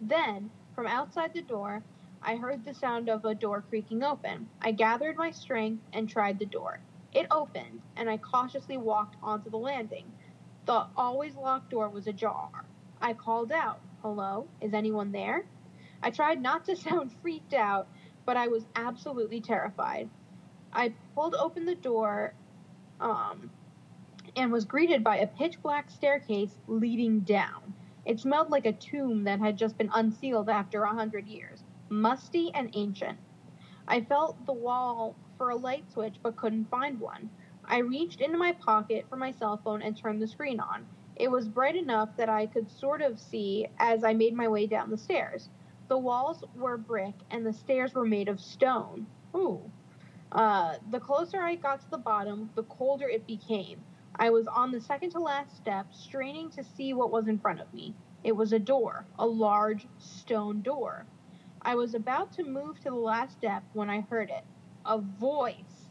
[0.01, 1.83] Then, from outside the door,
[2.21, 4.49] I heard the sound of a door creaking open.
[4.61, 6.79] I gathered my strength and tried the door.
[7.13, 10.11] It opened, and I cautiously walked onto the landing.
[10.65, 12.49] The always locked door was ajar.
[13.01, 14.47] I called out, Hello?
[14.61, 15.45] Is anyone there?
[16.03, 17.87] I tried not to sound freaked out,
[18.25, 20.09] but I was absolutely terrified.
[20.73, 22.33] I pulled open the door
[22.99, 23.49] um,
[24.37, 27.73] and was greeted by a pitch black staircase leading down.
[28.05, 32.51] It smelled like a tomb that had just been unsealed after a hundred years, musty
[32.53, 33.17] and ancient.
[33.87, 37.31] I felt the wall for a light switch but couldn't find one.
[37.65, 40.85] I reached into my pocket for my cell phone and turned the screen on.
[41.15, 44.67] It was bright enough that I could sort of see as I made my way
[44.67, 45.49] down the stairs.
[45.87, 49.07] The walls were brick and the stairs were made of stone.
[49.35, 49.59] Ooh.
[50.31, 53.81] Uh, the closer I got to the bottom, the colder it became.
[54.19, 57.61] I was on the second to last step, straining to see what was in front
[57.61, 57.93] of me.
[58.23, 61.05] It was a door, a large stone door.
[61.61, 64.43] I was about to move to the last step when I heard it
[64.85, 65.89] a voice.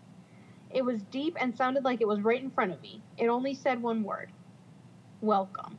[0.71, 3.03] It was deep and sounded like it was right in front of me.
[3.17, 4.33] It only said one word
[5.21, 5.79] Welcome.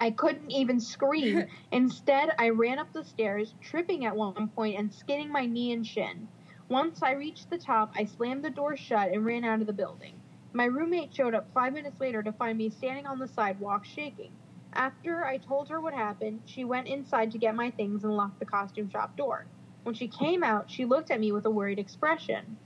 [0.00, 1.44] I couldn't even scream.
[1.72, 5.86] Instead, I ran up the stairs, tripping at one point and skinning my knee and
[5.86, 6.28] shin.
[6.68, 9.72] Once I reached the top, I slammed the door shut and ran out of the
[9.72, 10.20] building.
[10.56, 14.30] My roommate showed up five minutes later to find me standing on the sidewalk shaking.
[14.72, 18.38] After I told her what happened, she went inside to get my things and locked
[18.38, 19.46] the costume shop door.
[19.82, 22.56] When she came out, she looked at me with a worried expression.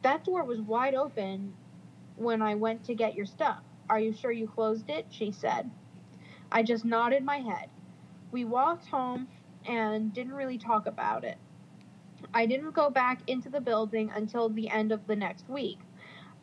[0.00, 1.52] That door was wide open
[2.16, 3.60] when I went to get your stuff.
[3.90, 5.08] Are you sure you closed it?
[5.10, 5.70] She said.
[6.50, 7.68] I just nodded my head.
[8.32, 9.28] We walked home
[9.66, 11.36] and didn't really talk about it.
[12.32, 15.78] I didn't go back into the building until the end of the next week.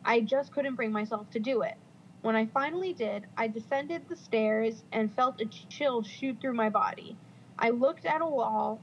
[0.06, 1.76] I just couldn't bring myself to do it.
[2.22, 6.70] When I finally did, I descended the stairs and felt a chill shoot through my
[6.70, 7.18] body.
[7.58, 8.80] I looked at a wall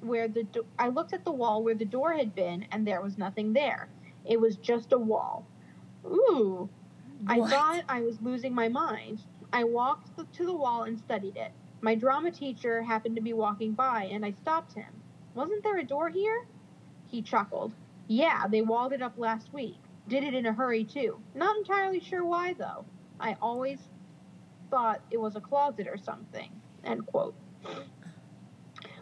[0.00, 3.00] where the do- I looked at the wall where the door had been and there
[3.00, 3.88] was nothing there.
[4.24, 5.46] It was just a wall.
[6.04, 6.68] Ooh.
[7.24, 7.40] What?
[7.40, 9.22] I thought I was losing my mind.
[9.52, 11.52] I walked to the wall and studied it.
[11.80, 15.02] My drama teacher happened to be walking by and I stopped him.
[15.34, 16.46] Wasn't there a door here?
[17.06, 17.72] He chuckled.
[18.08, 19.78] Yeah, they walled it up last week.
[20.08, 21.20] Did it in a hurry, too.
[21.34, 22.84] Not entirely sure why, though.
[23.18, 23.78] I always
[24.70, 26.50] thought it was a closet or something.
[26.84, 27.34] End quote.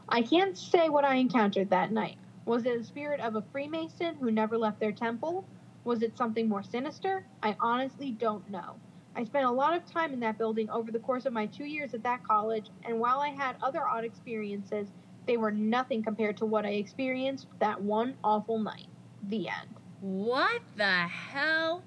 [0.08, 2.16] I can't say what I encountered that night.
[2.46, 5.46] Was it the spirit of a Freemason who never left their temple?
[5.84, 7.26] Was it something more sinister?
[7.42, 8.76] I honestly don't know.
[9.16, 11.64] I spent a lot of time in that building over the course of my two
[11.64, 14.88] years at that college, and while I had other odd experiences,
[15.26, 18.88] they were nothing compared to what I experienced that one awful night.
[19.28, 19.83] The end.
[20.04, 21.82] What the hell?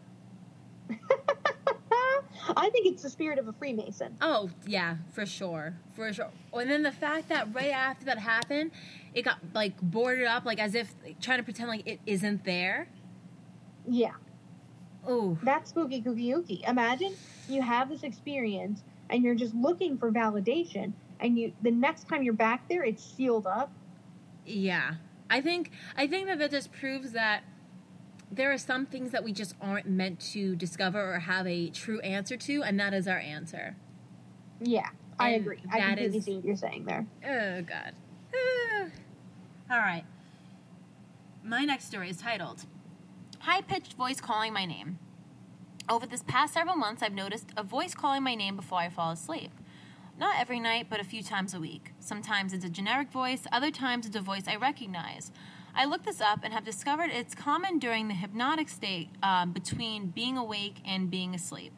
[2.58, 4.17] I think it's the spirit of a Freemason.
[4.21, 5.75] Oh, yeah, for sure.
[5.93, 6.32] For sure.
[6.51, 8.71] Oh, and then the fact that right after that happened,
[9.13, 12.43] it got like boarded up, like as if like, trying to pretend like it isn't
[12.43, 12.88] there.
[13.88, 14.13] Yeah,
[15.08, 16.67] Oh, that's spooky kooky ooky.
[16.67, 17.13] Imagine
[17.47, 22.23] you have this experience and you're just looking for validation, and you the next time
[22.23, 23.71] you're back there, it's sealed up.
[24.43, 24.95] yeah.
[25.30, 27.43] I think I think that that just proves that
[28.31, 31.99] there are some things that we just aren't meant to discover or have a true
[32.01, 33.75] answer to, and that is our answer.
[34.59, 35.59] Yeah, I And agree.
[35.71, 37.05] I that completely is- see what you're saying there.
[37.25, 37.93] Oh God.
[38.35, 38.85] Ah.
[39.71, 40.03] All right.
[41.43, 42.65] My next story is titled
[43.39, 44.99] High pitched voice calling my name.
[45.89, 49.11] Over this past several months, I've noticed a voice calling my name before I fall
[49.11, 49.51] asleep.
[50.19, 51.93] Not every night, but a few times a week.
[51.99, 55.31] Sometimes it's a generic voice, other times it's a voice I recognize.
[55.77, 60.07] I looked this up and have discovered it's common during the hypnotic state um, between
[60.07, 61.71] being awake and being asleep.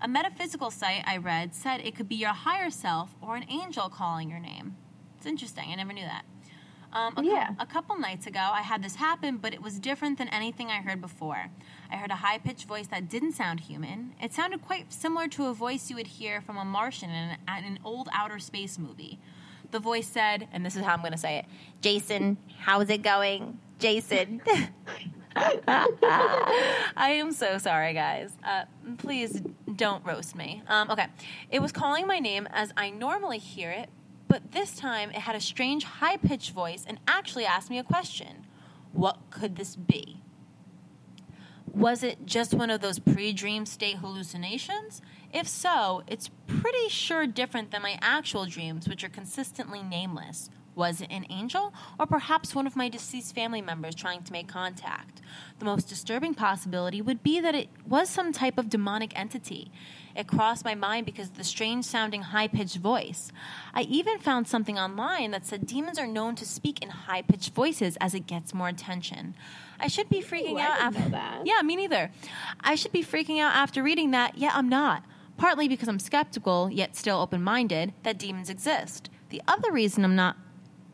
[0.00, 3.88] A metaphysical site I read said it could be your higher self or an angel
[3.88, 4.76] calling your name.
[5.16, 5.70] It's interesting.
[5.70, 6.24] I never knew that.
[6.92, 7.50] Um, a, Yeah.
[7.60, 10.82] a couple nights ago, I had this happen, but it was different than anything I
[10.82, 11.46] heard before.
[11.92, 14.14] I heard a high pitched voice that didn't sound human.
[14.20, 17.38] It sounded quite similar to a voice you would hear from a Martian in an,
[17.58, 19.20] in an old outer space movie.
[19.72, 21.46] The voice said, and this is how I'm going to say it
[21.80, 23.58] Jason, how's it going?
[23.78, 24.40] Jason.
[25.34, 28.32] I am so sorry, guys.
[28.44, 28.64] Uh,
[28.98, 29.42] please
[29.74, 30.62] don't roast me.
[30.68, 31.06] Um, okay.
[31.50, 33.88] It was calling my name as I normally hear it,
[34.28, 37.84] but this time it had a strange high pitched voice and actually asked me a
[37.84, 38.46] question
[38.92, 40.22] What could this be?
[41.72, 45.00] Was it just one of those pre dream state hallucinations?
[45.32, 50.50] If so, it's pretty sure different than my actual dreams, which are consistently nameless.
[50.74, 54.48] Was it an angel, or perhaps one of my deceased family members trying to make
[54.48, 55.20] contact?
[55.58, 59.70] The most disturbing possibility would be that it was some type of demonic entity.
[60.16, 63.32] It crossed my mind because of the strange sounding high pitched voice.
[63.74, 67.52] I even found something online that said demons are known to speak in high pitched
[67.52, 69.34] voices as it gets more attention.
[69.78, 71.42] I should be freaking Ooh, out after that.
[71.46, 72.10] Yeah, me neither.
[72.60, 75.04] I should be freaking out after reading that, yet I'm not.
[75.36, 79.10] Partly because I'm skeptical, yet still open minded, that demons exist.
[79.30, 80.36] The other reason I'm not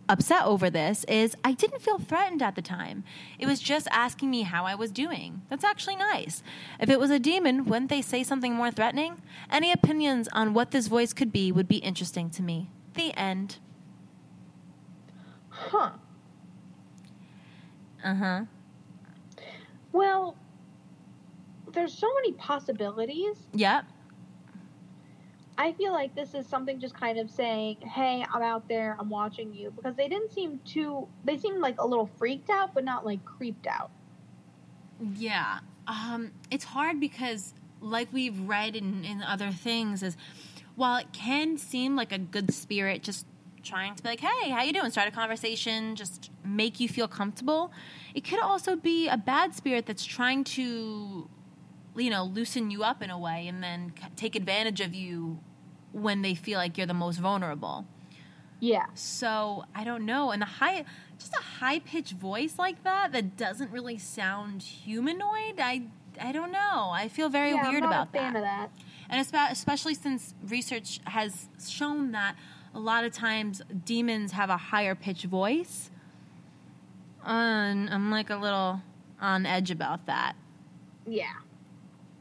[0.08, 3.04] upset over this is I didn't feel threatened at the time.
[3.38, 5.42] It was just asking me how I was doing.
[5.50, 6.42] That's actually nice.
[6.80, 9.20] If it was a demon, wouldn't they say something more threatening?
[9.50, 12.70] Any opinions on what this voice could be would be interesting to me.
[12.94, 13.58] The end.
[15.50, 15.90] Huh.
[18.04, 18.40] Uh huh.
[19.92, 20.36] Well,
[21.72, 23.36] there's so many possibilities.
[23.52, 23.84] Yep.
[25.60, 28.96] I feel like this is something just kind of saying, "Hey, I'm out there.
[28.98, 31.08] I'm watching you." Because they didn't seem too.
[31.24, 33.90] They seemed like a little freaked out, but not like creeped out.
[35.14, 35.58] Yeah.
[35.88, 40.16] Um, it's hard because, like we've read in, in other things, is
[40.76, 43.26] while it can seem like a good spirit just
[43.64, 44.90] trying to be like, hey, how you doing?
[44.90, 47.72] Start a conversation, just make you feel comfortable.
[48.14, 51.28] It could also be a bad spirit that's trying to,
[51.96, 55.40] you know, loosen you up in a way and then take advantage of you
[55.92, 57.86] when they feel like you're the most vulnerable.
[58.60, 58.86] Yeah.
[58.94, 60.30] So I don't know.
[60.30, 60.84] And the high,
[61.18, 65.58] just a high pitched voice like that that doesn't really sound humanoid.
[65.58, 65.82] I
[66.20, 66.90] I don't know.
[66.92, 68.38] I feel very yeah, weird I'm not about a fan that.
[68.38, 68.70] of that.
[69.08, 72.34] And espe- especially since research has shown that
[72.74, 75.90] a lot of times demons have a higher pitched voice.
[77.24, 78.82] And I'm like a little
[79.20, 80.34] on edge about that.
[81.06, 81.32] Yeah.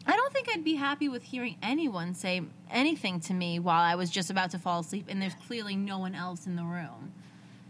[0.07, 2.41] I don't think I'd be happy with hearing anyone say
[2.71, 5.99] anything to me while I was just about to fall asleep and there's clearly no
[5.99, 7.11] one else in the room.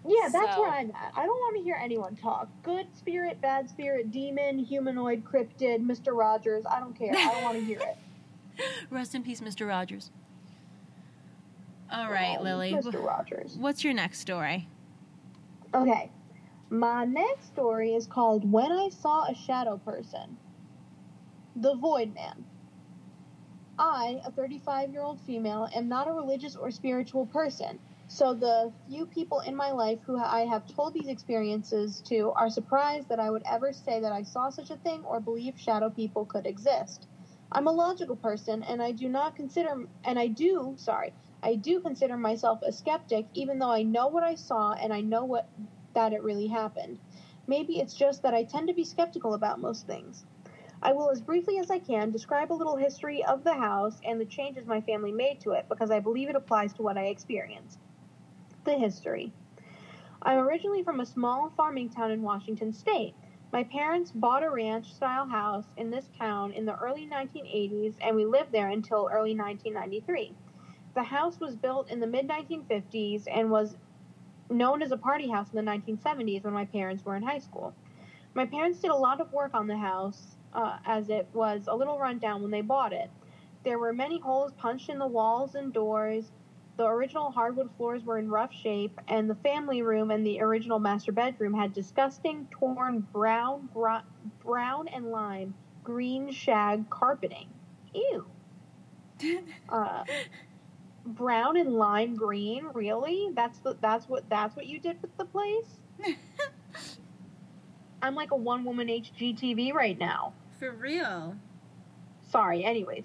[0.08, 1.12] Yeah, that's So- where I'm at.
[1.16, 2.48] I don't want to hear anyone talk.
[2.64, 6.16] Good spirit, bad spirit, demon, humanoid, cryptid, Mr.
[6.16, 6.64] Rogers.
[6.66, 7.12] I don't care.
[7.14, 7.98] I don't want to hear it.
[8.90, 9.68] Rest in peace, Mr.
[9.68, 10.12] Rogers.
[11.92, 12.72] All right, Lily.
[12.74, 13.04] Mr.
[13.04, 13.58] Rogers.
[13.60, 14.68] What's your next story?
[15.74, 16.12] Okay.
[16.70, 20.38] My next story is called When I Saw a Shadow Person.
[21.60, 22.46] The Void Man.
[23.80, 28.72] I, a 35 year old female, am not a religious or spiritual person, so the
[28.88, 33.20] few people in my life who I have told these experiences to are surprised that
[33.20, 36.46] I would ever say that I saw such a thing or believe shadow people could
[36.46, 37.08] exist.
[37.52, 41.80] I'm a logical person, and I do not consider, and I do, sorry, I do
[41.80, 45.50] consider myself a skeptic, even though I know what I saw and I know what
[45.96, 47.00] that it really happened.
[47.48, 50.24] Maybe it's just that I tend to be skeptical about most things.
[50.82, 54.22] I will, as briefly as I can, describe a little history of the house and
[54.22, 57.06] the changes my family made to it because I believe it applies to what I
[57.06, 57.80] experienced.
[58.64, 59.34] The history.
[60.22, 63.16] I'm originally from a small farming town in Washington state.
[63.52, 68.16] My parents bought a ranch style house in this town in the early 1980s, and
[68.16, 70.36] we lived there until early 1993.
[70.94, 73.78] The house was built in the mid 1950s and was
[74.50, 77.74] known as a party house in the 1970s when my parents were in high school.
[78.34, 81.76] My parents did a lot of work on the house uh, as it was a
[81.76, 83.10] little rundown when they bought it.
[83.64, 86.32] There were many holes punched in the walls and doors.
[86.78, 90.80] The original hardwood floors were in rough shape, and the family room and the original
[90.80, 93.70] master bedroom had disgusting, torn brown,
[94.44, 97.48] brown and lime green shag carpeting.
[97.94, 98.26] Ew.
[99.70, 100.04] Uh,
[101.06, 103.30] brown and lime green, really?
[103.34, 105.82] That's the, that's what that's what you did with the place?
[108.02, 110.34] I'm like a one woman HGTV right now.
[110.60, 111.36] For real.
[112.24, 113.04] Sorry, anyways.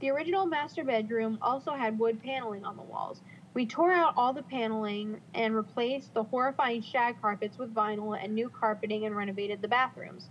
[0.00, 3.22] The original master bedroom also had wood paneling on the walls.
[3.54, 8.34] We tore out all the paneling and replaced the horrifying shag carpets with vinyl and
[8.34, 10.30] new carpeting and renovated the bathrooms.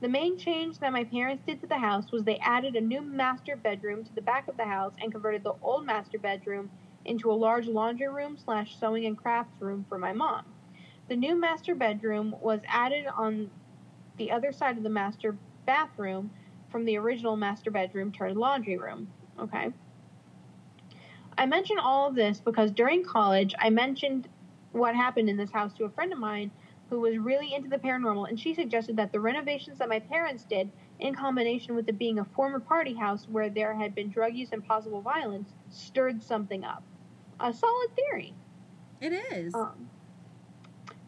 [0.00, 3.02] The main change that my parents did to the house was they added a new
[3.02, 6.70] master bedroom to the back of the house and converted the old master bedroom
[7.04, 10.54] into a large laundry room slash sewing and crafts room for my mom.
[11.08, 13.50] The new master bedroom was added on
[14.16, 15.36] the other side of the master
[15.70, 16.32] bathroom
[16.68, 19.06] from the original master bedroom turned laundry room.
[19.38, 19.70] Okay.
[21.38, 24.28] I mention all of this because during college I mentioned
[24.72, 26.50] what happened in this house to a friend of mine
[26.88, 30.42] who was really into the paranormal, and she suggested that the renovations that my parents
[30.42, 30.68] did,
[30.98, 34.48] in combination with it being a former party house where there had been drug use
[34.50, 36.82] and possible violence, stirred something up.
[37.38, 38.34] A solid theory.
[39.00, 39.54] It is.
[39.54, 39.88] Um,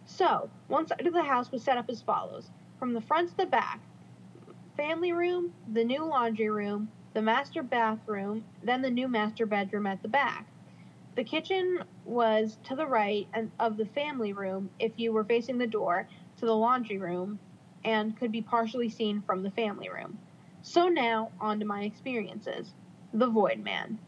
[0.07, 3.37] so, one side of the house was set up as follows from the front to
[3.37, 3.81] the back
[4.77, 10.03] family room, the new laundry room, the master bathroom, then the new master bedroom at
[10.03, 10.47] the back.
[11.14, 13.29] The kitchen was to the right
[13.61, 16.09] of the family room if you were facing the door
[16.39, 17.39] to the laundry room
[17.85, 20.18] and could be partially seen from the family room.
[20.62, 22.73] So now, on to my experiences.
[23.12, 23.99] The Void Man.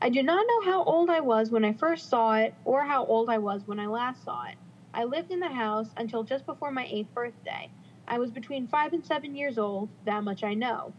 [0.00, 3.04] I do not know how old I was when I first saw it or how
[3.04, 4.54] old I was when I last saw it.
[4.94, 7.70] I lived in the house until just before my eighth birthday.
[8.10, 10.94] I was between five and seven years old, that much I know.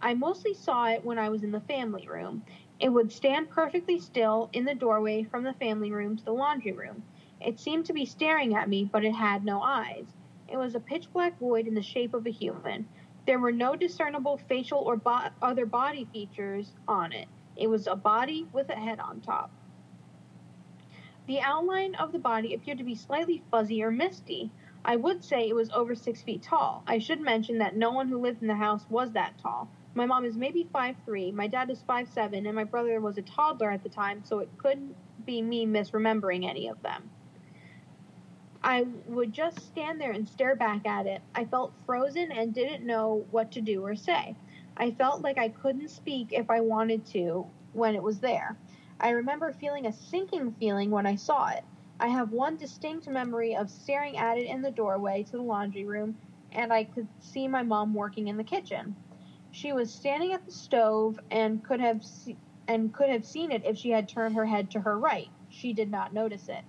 [0.00, 2.42] I mostly saw it when I was in the family room.
[2.80, 6.72] It would stand perfectly still in the doorway from the family room to the laundry
[6.72, 7.04] room.
[7.40, 10.06] It seemed to be staring at me, but it had no eyes.
[10.48, 12.88] It was a pitch black void in the shape of a human.
[13.24, 17.28] There were no discernible facial or bo- other body features on it.
[17.56, 19.52] It was a body with a head on top.
[21.28, 24.50] The outline of the body appeared to be slightly fuzzy or misty.
[24.84, 26.82] I would say it was over six feet tall.
[26.86, 29.68] I should mention that no one who lived in the house was that tall.
[29.94, 33.18] My mom is maybe five three, my dad is five seven, and my brother was
[33.18, 37.10] a toddler at the time, so it couldn't be me misremembering any of them.
[38.64, 41.20] I would just stand there and stare back at it.
[41.34, 44.36] I felt frozen and didn't know what to do or say.
[44.76, 48.56] I felt like I couldn't speak if I wanted to when it was there.
[49.00, 51.64] I remember feeling a sinking feeling when I saw it.
[52.00, 55.84] I have one distinct memory of staring at it in the doorway to the laundry
[55.84, 56.18] room,
[56.52, 58.96] and I could see my mom working in the kitchen.
[59.50, 62.38] She was standing at the stove and could have se-
[62.68, 65.30] and could have seen it if she had turned her head to her right.
[65.48, 66.64] She did not notice it.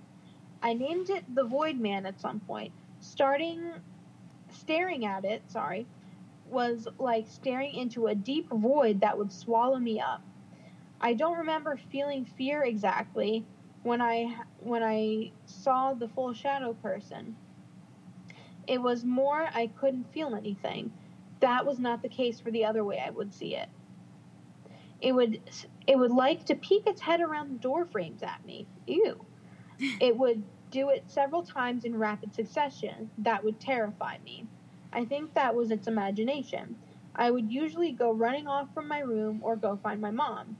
[0.62, 2.72] I named it the Void Man at some point.
[3.00, 3.72] Starting
[4.50, 5.86] staring at it, sorry,
[6.46, 10.22] was like staring into a deep void that would swallow me up.
[11.00, 13.46] I don't remember feeling fear exactly
[13.84, 17.36] when I when I saw the full shadow person.
[18.66, 20.92] It was more I couldn't feel anything.
[21.40, 23.68] That was not the case for the other way I would see it.
[25.00, 25.40] It would
[25.86, 28.66] it would like to peek its head around the door frames at me.
[28.86, 29.24] Ew.
[30.00, 33.10] It would do it several times in rapid succession.
[33.18, 34.46] That would terrify me.
[34.92, 36.76] I think that was its imagination.
[37.14, 40.56] I would usually go running off from my room or go find my mom.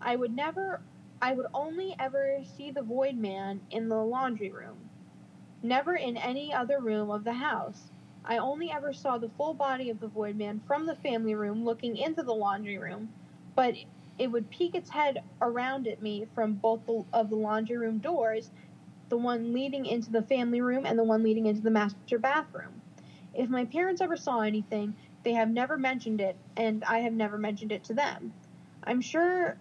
[0.00, 0.82] I would never,
[1.20, 4.90] I would only ever see the void man in the laundry room,
[5.62, 7.90] never in any other room of the house.
[8.24, 11.64] I only ever saw the full body of the void man from the family room
[11.64, 13.12] looking into the laundry room,
[13.54, 13.74] but
[14.18, 18.50] it would peek its head around at me from both of the laundry room doors,
[19.08, 22.82] the one leading into the family room and the one leading into the master bathroom.
[23.34, 27.38] If my parents ever saw anything, they have never mentioned it, and I have never
[27.38, 28.32] mentioned it to them.
[28.84, 29.56] I'm sure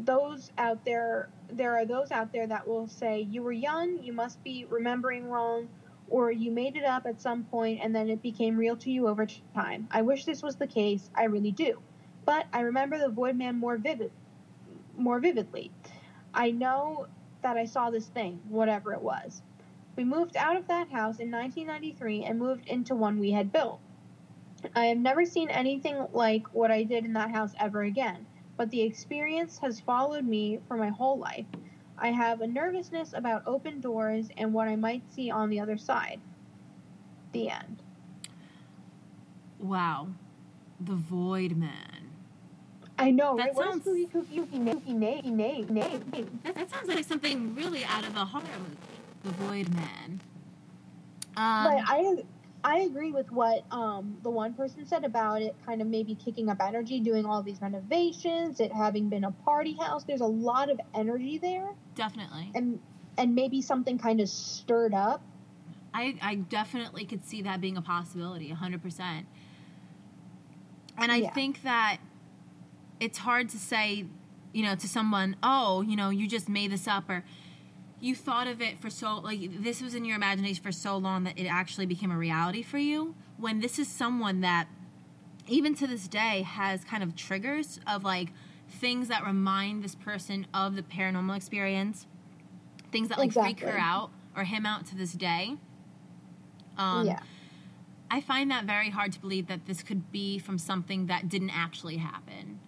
[0.00, 4.12] those out there, there are those out there that will say, You were young, you
[4.12, 5.68] must be remembering wrong,
[6.08, 9.08] or you made it up at some point and then it became real to you
[9.08, 9.88] over time.
[9.90, 11.80] I wish this was the case, I really do.
[12.24, 14.10] But I remember the Void Man more vivid,
[14.96, 15.70] more vividly.
[16.32, 17.06] I know
[17.42, 19.42] that I saw this thing, whatever it was.
[19.96, 23.80] We moved out of that house in 1993 and moved into one we had built.
[24.74, 28.26] I have never seen anything like what I did in that house ever again,
[28.56, 31.46] but the experience has followed me for my whole life.
[31.98, 35.76] I have a nervousness about open doors and what I might see on the other
[35.76, 36.20] side.
[37.32, 37.82] The end.
[39.58, 40.08] Wow.
[40.80, 42.10] The Void Man.
[42.98, 43.56] I know, That right?
[43.56, 43.84] Sounds-.
[46.44, 48.76] That, that sounds like something really out of a horror movie.
[49.24, 50.20] The Void Man.
[51.36, 52.24] Um, but I
[52.64, 56.48] I agree with what um, the one person said about it kind of maybe kicking
[56.48, 60.04] up energy, doing all these renovations, it having been a party house.
[60.04, 62.50] There's a lot of energy there, definitely.
[62.54, 62.80] and
[63.18, 65.22] and maybe something kind of stirred up.
[65.92, 69.26] I, I definitely could see that being a possibility, 100%.
[70.98, 71.32] And I Yeah.
[71.32, 71.98] think that
[72.98, 74.06] it's hard to say,
[74.52, 77.24] you know, to someone, oh, you know, you just made this up, or
[78.00, 81.24] you thought of it for so, like, this was in your imagination for so long
[81.24, 83.14] that it actually became a reality for you.
[83.38, 84.68] When this is someone that,
[85.46, 88.28] even to this day, has kind of triggers of like
[88.68, 92.06] things that remind this person of the paranormal experience,
[92.92, 95.56] things that like freak her out or him out to this day.
[96.76, 97.20] Um, yeah,
[98.10, 101.50] I find that very hard to believe that this could be from something that didn't
[101.50, 102.60] actually happen.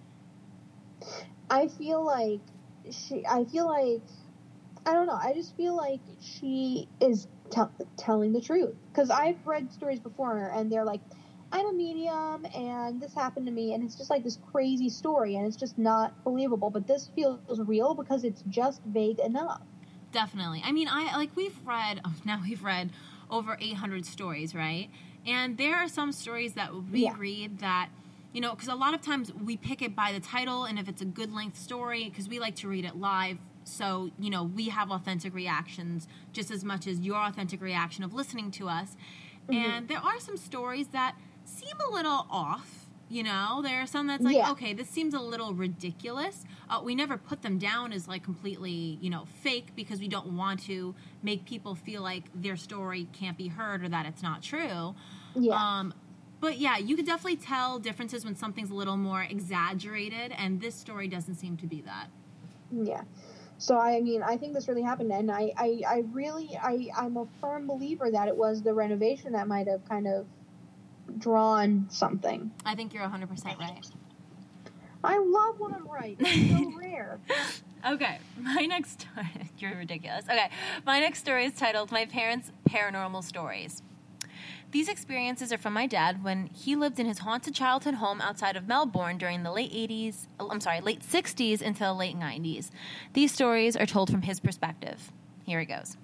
[1.51, 2.41] I feel like
[2.91, 3.25] she.
[3.27, 4.03] I feel like
[4.87, 5.19] I don't know.
[5.21, 10.51] I just feel like she is tell telling the truth because I've read stories before,
[10.55, 11.01] and they're like,
[11.53, 15.37] I'm a medium and this happened to me and it's just like this crazy story
[15.37, 16.71] and it's just not believable.
[16.71, 19.63] But this feels real because it's just vague enough.
[20.13, 20.63] Definitely.
[20.65, 22.91] I mean, I like we've read oh, now we've read
[23.31, 24.89] over 800 stories, right?
[25.27, 27.15] And there are some stories that we Yeah.
[27.17, 27.91] read that
[28.33, 30.89] you know, because a lot of times we pick it by the title and if
[30.89, 33.39] it's a good length story, because we like to read it live.
[33.67, 38.15] So, you know, we have authentic reactions just as much as your authentic reaction of
[38.15, 38.97] listening to us.
[39.49, 41.15] And there are some stories that
[41.45, 42.87] seem a little off.
[43.09, 44.51] You know, there are some that's like, Yeah.
[44.51, 46.45] okay, this seems a little ridiculous.
[46.69, 50.37] Uh, we never put them down as like completely, you know, fake because we don't
[50.37, 54.43] want to make people feel like their story can't be heard or that it's not
[54.43, 54.95] true.
[55.37, 55.55] Yeah.
[55.55, 55.95] Um,
[56.41, 60.75] but yeah, you could definitely tell differences when something's a little more exaggerated, and this
[60.75, 62.09] story doesn't seem to be that.
[62.73, 63.03] Yeah.
[63.59, 67.17] So I mean, I think this really happened, and I, I, I really, I, I'm
[67.17, 70.27] a firm believer that it was the renovation that might have kind of
[71.19, 72.51] drawn something.
[72.65, 73.87] I think you're 100% right.
[75.03, 76.17] I love when I'm right.
[76.19, 77.21] It's so rare.
[77.87, 79.51] Okay, my next story.
[79.59, 80.25] you're ridiculous.
[80.25, 80.51] Okay,
[80.85, 83.83] my next story is titled "My Parents' Paranormal Stories."
[84.77, 88.57] These experiences are from my dad when he lived in his haunted childhood home outside
[88.57, 92.69] of Melbourne during the late 80s, I'm sorry, late 60s until the late 90s.
[93.15, 95.11] These stories are told from his perspective.
[95.47, 95.97] Here it goes.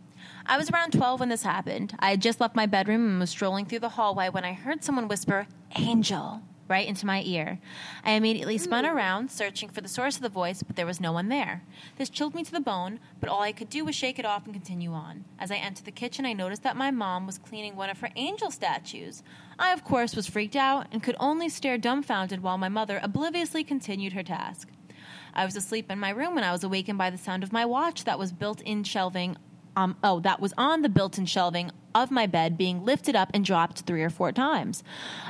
[0.47, 1.95] I was around 12 when this happened.
[1.99, 4.83] I had just left my bedroom and was strolling through the hallway when I heard
[4.83, 7.59] someone whisper, Angel, right into my ear.
[8.05, 8.91] I immediately spun hmm.
[8.91, 11.63] around, searching for the source of the voice, but there was no one there.
[11.97, 14.45] This chilled me to the bone, but all I could do was shake it off
[14.45, 15.25] and continue on.
[15.39, 18.11] As I entered the kitchen, I noticed that my mom was cleaning one of her
[18.17, 19.23] angel statues.
[19.59, 23.65] I, of course, was freaked out and could only stare dumbfounded while my mother obliviously
[23.65, 24.69] continued her task.
[25.35, 27.65] I was asleep in my room when I was awakened by the sound of my
[27.65, 29.37] watch that was built in shelving.
[29.77, 33.31] Um, oh, that was on the built in shelving of my bed being lifted up
[33.35, 34.83] and dropped three or four times.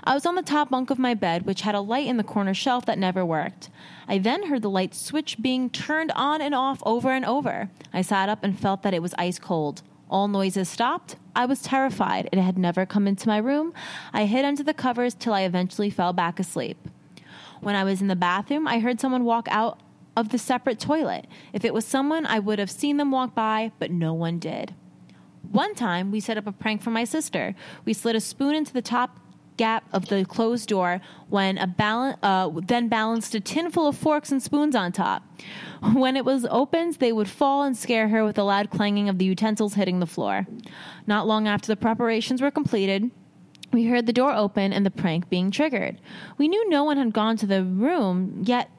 [0.05, 2.24] I was on the top bunk of my bed, which had a light in the
[2.24, 3.68] corner shelf that never worked.
[4.09, 7.70] I then heard the light switch being turned on and off over and over.
[7.93, 9.82] I sat up and felt that it was ice cold.
[10.11, 11.16] All noises stopped.
[11.34, 12.28] I was terrified.
[12.32, 13.72] It had never come into my room.
[14.12, 16.88] I hid under the covers till I eventually fell back asleep.
[17.61, 19.80] When I was in the bathroom, I heard someone walk out
[20.17, 21.27] of the separate toilet.
[21.53, 24.75] If it was someone, I would have seen them walk by, but no one did.
[25.51, 27.55] One time, we set up a prank for my sister.
[27.85, 29.19] We slid a spoon into the top
[29.57, 33.97] gap of the closed door when a balan- uh, then balanced a tin full of
[33.97, 35.23] forks and spoons on top.
[35.93, 39.19] When it was opened, they would fall and scare her with the loud clanging of
[39.19, 40.47] the utensils hitting the floor.
[41.07, 43.11] Not long after the preparations were completed,
[43.73, 46.01] we heard the door open and the prank being triggered.
[46.39, 48.71] We knew no one had gone to the room yet.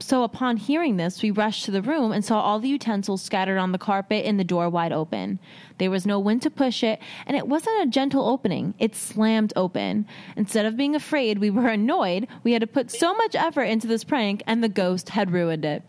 [0.00, 3.58] So upon hearing this, we rushed to the room and saw all the utensils scattered
[3.58, 5.38] on the carpet and the door wide open.
[5.78, 8.74] There was no wind to push it, and it wasn't a gentle opening.
[8.78, 10.06] It slammed open.
[10.36, 12.26] Instead of being afraid, we were annoyed.
[12.42, 15.64] We had to put so much effort into this prank, and the ghost had ruined
[15.64, 15.82] it.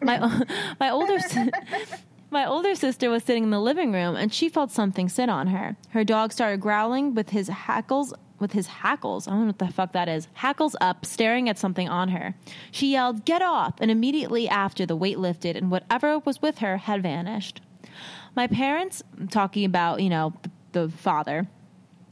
[0.00, 0.18] My
[0.80, 1.18] my older
[2.30, 5.46] my older sister was sitting in the living room and she felt something sit on
[5.48, 5.76] her.
[5.90, 9.26] Her dog started growling with his hackles with his hackles.
[9.26, 10.28] I don't know what the fuck that is.
[10.34, 12.34] Hackles up, staring at something on her.
[12.70, 16.78] She yelled, "Get off!" and immediately after the weight lifted and whatever was with her
[16.78, 17.60] had vanished.
[18.34, 21.46] My parents, talking about, you know, the, the father,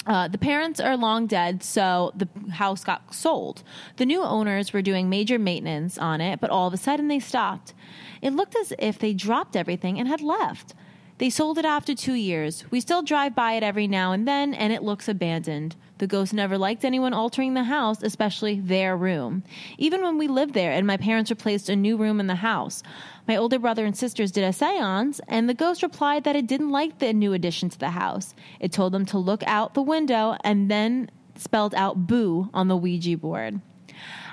[0.07, 3.63] uh, the parents are long dead, so the house got sold.
[3.97, 7.21] The new owners were doing major maintenance on it, but all of a sudden they
[7.21, 7.73] stopped.
[8.21, 10.75] It looked as if they dropped everything and had left.
[11.19, 12.65] They sold it after two years.
[12.71, 15.77] We still drive by it every now and then, and it looks abandoned.
[16.03, 19.45] The ghost never liked anyone altering the house, especially their room.
[19.79, 22.83] Even when we lived there and my parents replaced a new room in the house,
[23.29, 26.73] my older brother and sisters did a seance, and the ghost replied that it didn't
[26.73, 28.35] like the new addition to the house.
[28.59, 32.77] It told them to look out the window and then spelled out boo on the
[32.77, 33.61] Ouija board.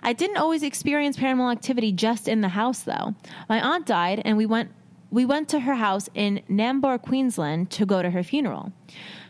[0.01, 3.13] I didn't always experience paranormal activity just in the house, though.
[3.47, 4.71] My aunt died, and we went
[5.11, 8.71] we went to her house in Nambour, Queensland to go to her funeral.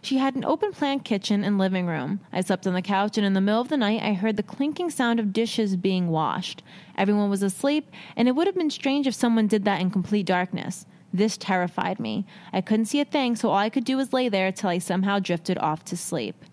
[0.01, 2.21] She had an open plan kitchen and living room.
[2.31, 4.43] I slept on the couch, and in the middle of the night, I heard the
[4.43, 6.63] clinking sound of dishes being washed.
[6.97, 10.25] Everyone was asleep, and it would have been strange if someone did that in complete
[10.25, 10.85] darkness.
[11.13, 12.25] This terrified me.
[12.53, 14.77] I couldn't see a thing, so all I could do was lay there till I
[14.77, 16.45] somehow drifted off to sleep.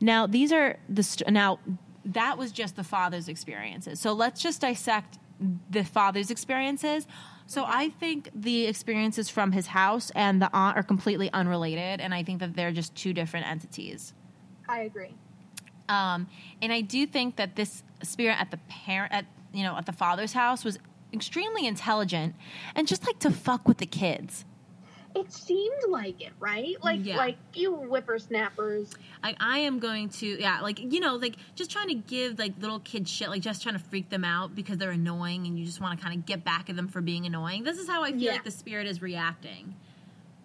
[0.00, 1.60] Now, these are the st- now
[2.04, 3.98] that was just the father's experiences.
[4.00, 5.18] So let's just dissect
[5.70, 7.06] the father's experiences.
[7.46, 12.14] So I think the experiences from his house and the aunt are completely unrelated, and
[12.14, 14.14] I think that they're just two different entities.
[14.68, 15.14] I agree.
[15.88, 16.28] Um,
[16.62, 19.92] and I do think that this spirit at the parent, at you know, at the
[19.92, 20.78] father's house was
[21.12, 22.34] extremely intelligent
[22.74, 24.44] and just like to fuck with the kids.
[25.14, 26.74] It seemed like it, right?
[26.82, 27.16] Like Yeah.
[27.16, 28.92] like you whippersnappers.
[29.22, 32.54] Like I am going to, yeah, like you know, like just trying to give like
[32.60, 35.64] little kids shit, like just trying to freak them out because they're annoying, and you
[35.64, 37.62] just want to kind of get back at them for being annoying.
[37.62, 38.32] This is how I feel Yeah.
[38.32, 39.74] like the spirit is reacting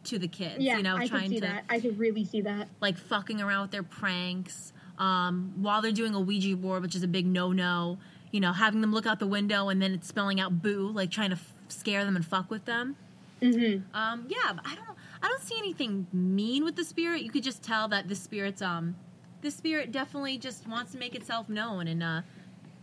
[0.05, 0.59] to the kids.
[0.59, 1.63] Yeah, you know, I trying could see to that.
[1.70, 2.67] I could really see that.
[2.80, 7.03] like fucking around with their pranks um, while they're doing a Ouija board, which is
[7.03, 7.97] a big no no.
[8.32, 11.09] You know, having them look out the window and then it's spelling out boo, like
[11.09, 12.95] trying to f- scare them and fuck with them.
[13.41, 13.95] Mm-hmm.
[13.95, 17.21] Um, yeah, but I don't I don't see anything mean with the spirit.
[17.21, 18.95] You could just tell that the spirit's um
[19.41, 22.21] the spirit definitely just wants to make itself known and uh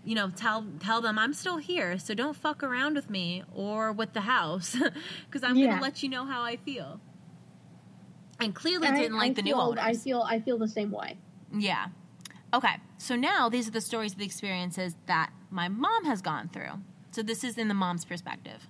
[0.04, 3.92] you know tell tell them I'm still here, so don't fuck around with me or
[3.92, 4.74] with the house
[5.26, 5.68] because I'm Yeah.
[5.68, 7.00] gonna let you know how I feel.
[8.38, 9.84] And clearly didn't like I the feel, new owners.
[9.84, 11.16] I feel I feel the same way.
[11.52, 11.86] Yeah.
[12.52, 12.76] Okay.
[12.98, 16.72] So now these are the stories of the experiences that my mom has gone through.
[17.12, 18.68] So this is in the mom's perspective.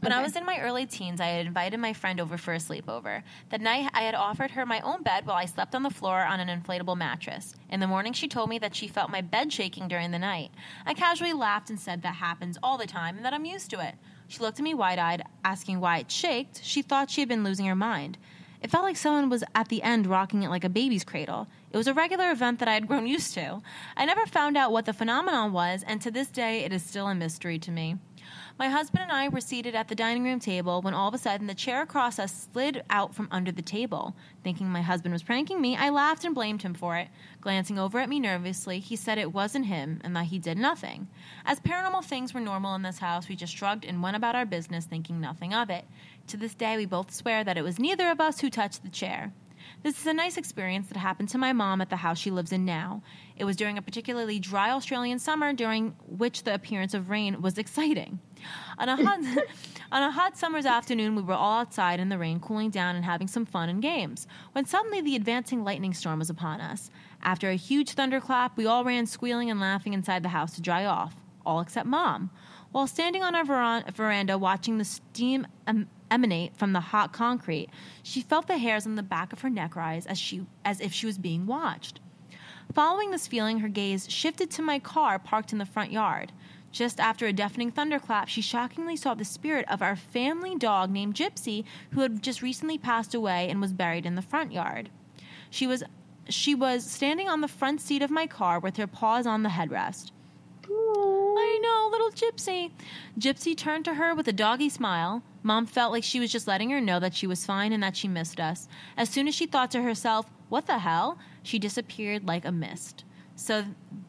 [0.00, 2.58] When I was in my early teens, I had invited my friend over for a
[2.58, 3.24] sleepover.
[3.50, 6.22] That night, I had offered her my own bed while I slept on the floor
[6.24, 7.56] on an inflatable mattress.
[7.68, 10.52] In the morning, she told me that she felt my bed shaking during the night.
[10.86, 13.80] I casually laughed and said that happens all the time and that I'm used to
[13.80, 13.96] it.
[14.28, 16.62] She looked at me wide eyed, asking why it shaked.
[16.62, 18.18] She thought she had been losing her mind.
[18.62, 21.48] It felt like someone was at the end rocking it like a baby's cradle.
[21.72, 23.62] It was a regular event that I had grown used to.
[23.96, 27.08] I never found out what the phenomenon was, and to this day, it is still
[27.08, 27.96] a mystery to me.
[28.58, 31.18] My husband and I were seated at the dining room table when all of a
[31.18, 34.16] sudden the chair across us slid out from under the table.
[34.42, 37.06] Thinking my husband was pranking me, I laughed and blamed him for it.
[37.40, 41.06] Glancing over at me nervously, he said it wasn't him and that he did nothing.
[41.46, 44.44] As paranormal things were normal in this house, we just shrugged and went about our
[44.44, 45.84] business thinking nothing of it.
[46.26, 48.90] To this day, we both swear that it was neither of us who touched the
[48.90, 49.32] chair.
[49.84, 52.50] This is a nice experience that happened to my mom at the house she lives
[52.50, 53.02] in now.
[53.36, 57.56] It was during a particularly dry Australian summer during which the appearance of rain was
[57.56, 58.18] exciting.
[58.78, 59.20] On a hot
[59.92, 63.04] on a hot summer's afternoon, we were all outside in the rain, cooling down and
[63.04, 64.26] having some fun and games.
[64.52, 66.90] When suddenly the advancing lightning storm was upon us.
[67.22, 70.84] After a huge thunderclap, we all ran squealing and laughing inside the house to dry
[70.84, 72.30] off, all except Mom.
[72.70, 77.68] While standing on our veran- veranda watching the steam em- emanate from the hot concrete,
[78.02, 80.92] she felt the hairs on the back of her neck rise as she as if
[80.92, 82.00] she was being watched.
[82.74, 86.32] Following this feeling, her gaze shifted to my car parked in the front yard.
[86.70, 91.14] Just after a deafening thunderclap, she shockingly saw the spirit of our family dog named
[91.14, 94.90] Gypsy, who had just recently passed away and was buried in the front yard.
[95.50, 95.82] She was
[96.28, 99.48] she was standing on the front seat of my car with her paws on the
[99.48, 100.10] headrest.
[100.70, 102.70] I know, little Gypsy.
[103.18, 105.22] Gypsy turned to her with a doggy smile.
[105.42, 107.96] Mom felt like she was just letting her know that she was fine and that
[107.96, 108.68] she missed us.
[108.96, 111.18] As soon as she thought to herself, what the hell?
[111.42, 113.04] She disappeared like a mist.
[113.36, 113.64] So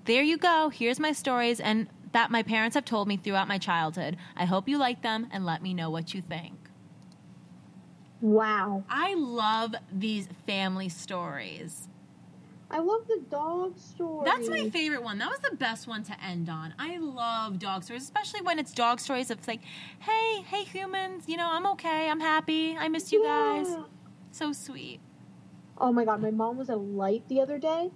[0.06, 0.70] there you go.
[0.70, 4.18] Here's my stories and that my parents have told me throughout my childhood.
[4.36, 6.56] I hope you like them and let me know what you think.
[8.22, 8.84] Wow.
[8.90, 11.88] I love these family stories.
[12.72, 14.26] I love the dog story.
[14.26, 15.18] That's my favorite one.
[15.18, 16.74] That was the best one to end on.
[16.78, 19.62] I love dog stories, especially when it's dog stories of like,
[20.00, 23.76] hey, hey humans, you know, I'm okay, I'm happy, I miss you guys.
[24.32, 25.00] So sweet.
[25.80, 27.90] Oh my god, my mom was at light the other day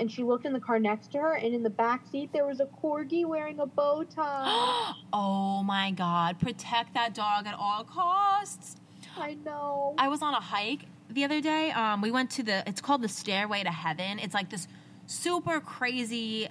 [0.00, 2.46] and she looked in the car next to her and in the back seat there
[2.46, 4.92] was a corgi wearing a bow tie.
[5.12, 8.76] oh my god, protect that dog at all costs.
[9.16, 9.94] I know.
[9.98, 11.70] I was on a hike the other day.
[11.72, 14.18] Um, we went to the it's called the Stairway to Heaven.
[14.18, 14.66] It's like this
[15.06, 16.48] super crazy,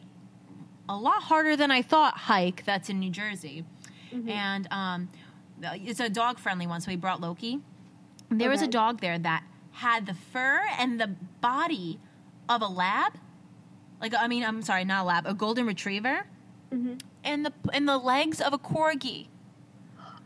[0.88, 3.66] a lot harder than I thought hike that's in New Jersey.
[4.14, 4.30] Mhm.
[4.30, 5.10] And um,
[5.62, 7.60] it's a dog friendly one, so we brought Loki.
[8.32, 11.08] There was a dog there that had the fur and the
[11.42, 12.00] body
[12.48, 13.14] of a lab.
[14.02, 16.26] Like I mean, I'm sorry, not a lab, a golden retriever,
[16.72, 17.02] Mhm.
[17.24, 19.28] and the and the legs of a corgi.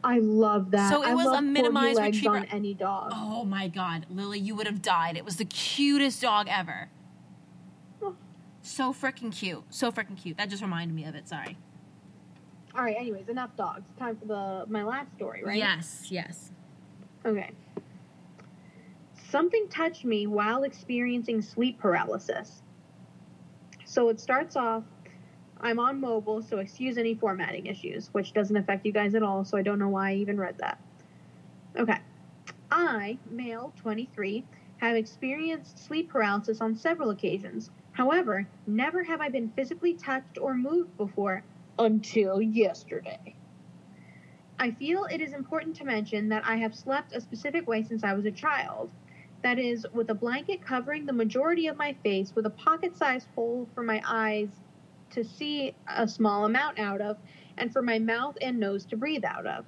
[0.03, 0.91] I love that.
[0.91, 2.35] So it I was a minimized retriever.
[2.37, 3.11] on any dog.
[3.15, 5.15] Oh my god, Lily, you would have died.
[5.15, 6.89] It was the cutest dog ever.
[8.01, 8.15] Oh.
[8.61, 9.63] So freaking cute.
[9.69, 10.37] So freaking cute.
[10.37, 11.27] That just reminded me of it.
[11.29, 11.57] Sorry.
[12.75, 12.95] All right.
[12.99, 13.83] Anyways, enough dogs.
[13.97, 15.57] Time for the my last story, right?
[15.57, 16.51] Yes, yes.
[17.25, 17.51] Okay.
[19.29, 22.62] Something touched me while experiencing sleep paralysis.
[23.93, 24.83] So it starts off
[25.61, 29.45] I'm on mobile, so excuse any formatting issues, which doesn't affect you guys at all,
[29.45, 30.79] so I don't know why I even read that.
[31.77, 31.99] Okay.
[32.71, 34.43] I, male 23,
[34.77, 37.69] have experienced sleep paralysis on several occasions.
[37.91, 41.43] However, never have I been physically touched or moved before
[41.77, 43.35] until yesterday.
[44.57, 48.03] I feel it is important to mention that I have slept a specific way since
[48.03, 48.91] I was a child.
[49.43, 53.27] That is, with a blanket covering the majority of my face, with a pocket sized
[53.35, 54.49] hole for my eyes
[55.11, 57.17] to see a small amount out of,
[57.57, 59.65] and for my mouth and nose to breathe out of.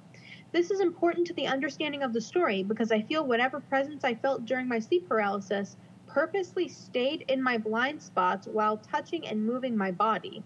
[0.52, 4.14] This is important to the understanding of the story because I feel whatever presence I
[4.14, 9.76] felt during my sleep paralysis purposely stayed in my blind spots while touching and moving
[9.76, 10.42] my body.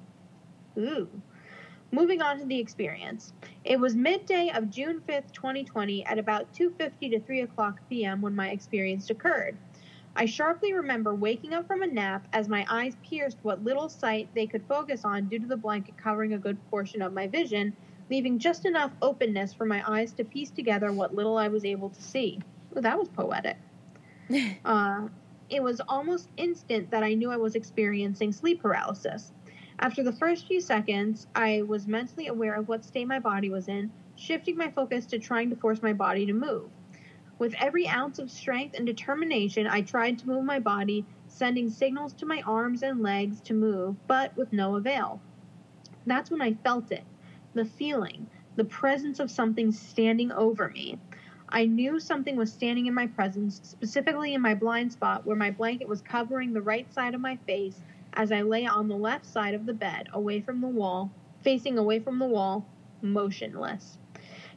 [0.76, 1.08] Ooh.
[1.92, 3.32] Moving on to the experience.
[3.64, 8.22] It was midday of June 5th, 2020, at about 2.50 to 3 o'clock p.m.
[8.22, 9.58] when my experience occurred.
[10.16, 14.28] I sharply remember waking up from a nap as my eyes pierced what little sight
[14.34, 17.76] they could focus on due to the blanket covering a good portion of my vision,
[18.08, 21.90] leaving just enough openness for my eyes to piece together what little I was able
[21.90, 22.40] to see.
[22.76, 23.56] Ooh, that was poetic.
[24.64, 25.08] uh,
[25.50, 29.32] it was almost instant that I knew I was experiencing sleep paralysis.
[29.82, 33.66] After the first few seconds, I was mentally aware of what state my body was
[33.66, 36.68] in, shifting my focus to trying to force my body to move.
[37.38, 42.12] With every ounce of strength and determination, I tried to move my body, sending signals
[42.14, 45.22] to my arms and legs to move, but with no avail.
[46.04, 47.04] That's when I felt it
[47.54, 48.26] the feeling,
[48.56, 50.98] the presence of something standing over me.
[51.48, 55.50] I knew something was standing in my presence, specifically in my blind spot where my
[55.50, 57.80] blanket was covering the right side of my face
[58.14, 61.10] as I lay on the left side of the bed, away from the wall,
[61.42, 62.66] facing away from the wall,
[63.02, 63.98] motionless.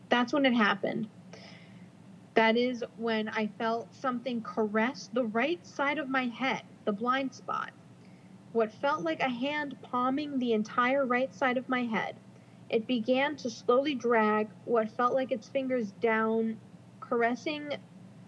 [0.10, 1.08] That's when it happened.
[2.36, 7.34] That is when I felt something caress the right side of my head, the blind
[7.34, 7.72] spot.
[8.54, 12.16] What felt like a hand palming the entire right side of my head.
[12.70, 16.58] It began to slowly drag what felt like its fingers down,
[17.00, 17.70] caressing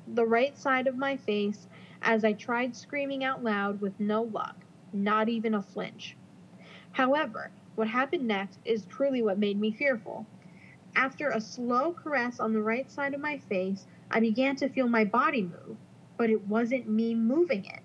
[0.08, 1.68] the right side of my face
[2.02, 4.65] as I tried screaming out loud with no luck,
[4.96, 6.16] not even a flinch.
[6.92, 10.26] However, what happened next is truly what made me fearful.
[10.96, 14.88] After a slow caress on the right side of my face, I began to feel
[14.88, 15.78] my body move,
[16.18, 17.82] but it wasn't me moving it.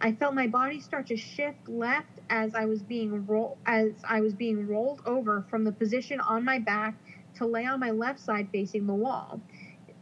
[0.00, 4.20] I felt my body start to shift left as I was being roll as I
[4.20, 6.94] was being rolled over from the position on my back
[7.36, 9.40] to lay on my left side facing the wall.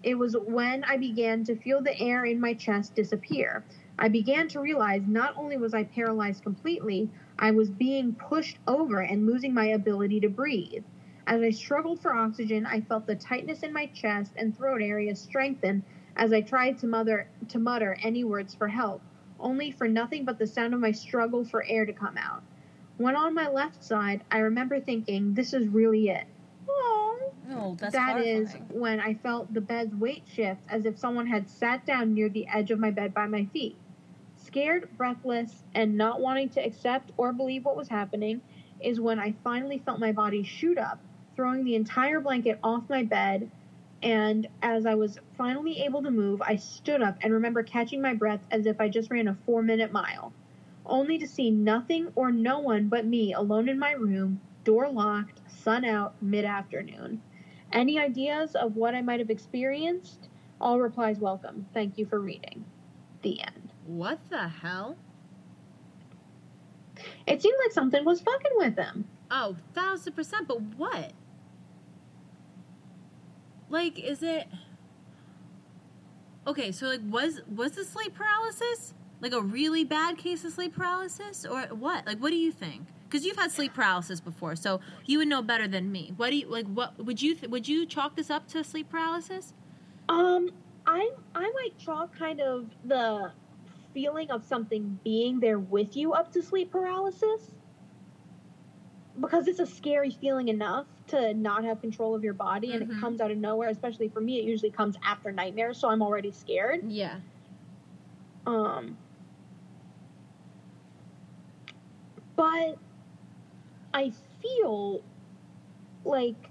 [0.03, 3.65] It was when I began to feel the air in my chest disappear.
[4.01, 9.01] I began to realize not only was I paralyzed completely, I was being pushed over
[9.01, 10.85] and losing my ability to breathe.
[11.27, 15.17] As I struggled for oxygen, I felt the tightness in my chest and throat area
[15.17, 15.83] strengthen
[16.17, 19.03] as I tried to mutter, to mutter any words for help,
[19.41, 22.43] only for nothing but the sound of my struggle for air to come out.
[22.99, 26.27] When on my left side, I remember thinking, this is really it.
[27.51, 31.49] Oh, that's That is when I felt the bed's weight shift as if someone had
[31.49, 33.77] sat down near the edge of my bed by my feet.
[34.49, 38.41] Scared, breathless, and not wanting to accept or believe what was happening
[38.81, 40.99] is when I finally felt my body shoot up,
[41.37, 43.51] throwing the entire blanket off my bed.
[44.03, 48.15] And as I was finally able to move, I stood up and remember catching my
[48.15, 50.33] breath as if I just ran a four minute mile,
[50.87, 55.43] only to see nothing or no one but me alone in my room, door locked,
[55.47, 57.21] sun out, mid afternoon.
[57.71, 60.31] Any ideas of what I might have experienced?
[60.59, 61.67] All replies welcome.
[61.75, 62.65] Thank you for reading.
[63.21, 63.68] The end.
[63.89, 64.99] What the hell?
[67.27, 69.07] It seemed like something was fucking with him.
[69.31, 70.47] Oh, thousand percent.
[70.47, 71.13] But what?
[73.71, 74.47] Like, is it?
[76.47, 80.77] Okay, so like, was was the sleep paralysis like a really bad case of sleep
[80.77, 82.07] paralysis, or what?
[82.07, 82.83] Like, what do you think?
[83.09, 86.13] Because you've had sleep paralysis before, so you would know better than me.
[86.19, 86.67] What do you like?
[86.67, 89.55] What would you th- would you chalk this up to sleep paralysis?
[90.11, 90.51] Um,
[90.87, 93.33] I I might chalk kind of the
[93.99, 97.53] feeling of something being there with you up to sleep paralysis.
[99.21, 102.97] Because it's a scary feeling enough to not have control of your body and Mhm.
[102.97, 106.01] it comes out of nowhere, especially for me, it usually comes after nightmares, so I'm
[106.01, 106.89] already scared.
[106.89, 107.19] Yeah.
[108.47, 108.97] Um,
[112.37, 112.79] but
[113.93, 115.03] I feel
[116.05, 116.51] like,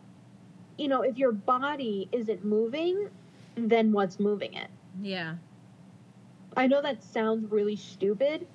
[0.77, 3.07] you know, if your body isn't moving,
[3.55, 4.69] then what's moving it?
[5.01, 5.37] Yeah.
[6.57, 8.47] I know that sounds really stupid,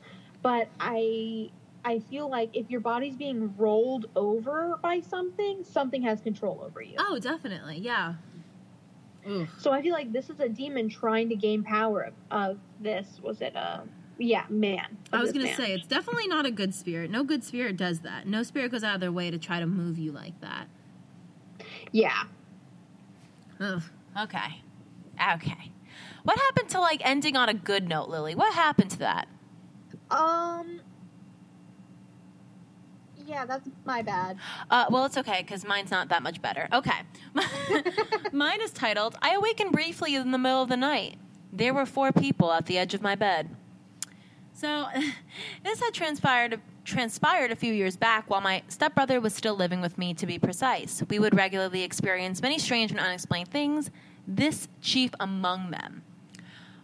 [0.43, 1.51] but I
[1.85, 6.83] I feel like if your body's being rolled over by something, something has control over
[6.83, 6.97] you.
[6.99, 7.79] Oh, definitely.
[7.79, 8.15] Yeah.
[9.29, 9.49] Oof.
[9.59, 13.21] So I feel like this is a demon trying to gain power of, of this.
[13.23, 13.83] Was it a
[14.19, 14.99] yeah man?
[15.13, 15.57] I was gonna man.
[15.57, 17.11] say it's definitely not a good spirit.
[17.11, 18.27] No good spirit does that.
[18.27, 20.67] No spirit goes out of their way to try to move you like that.
[21.93, 22.25] yeah.
[23.61, 23.83] Ugh.
[24.21, 24.61] Okay.
[25.35, 25.72] Okay.
[26.23, 28.35] What happened to like ending on a good note, Lily?
[28.35, 29.29] What happened to that?
[30.11, 30.81] Um.
[33.27, 34.37] Yeah, that's my bad.
[34.71, 36.69] Uh, well, it's okay because mine's not that much better.
[36.73, 37.03] Okay.
[38.33, 41.19] Mine is titled I Awakened Briefly in the Middle of the Night.
[41.53, 43.55] There were four people at the edge of my bed.
[44.53, 44.87] So,
[45.65, 49.97] this had transpired transpired a few years back while my stepbrother was still living with
[49.99, 51.03] me, to be precise.
[51.09, 53.91] We would regularly experience many strange and unexplained things,
[54.27, 56.03] this chief among them.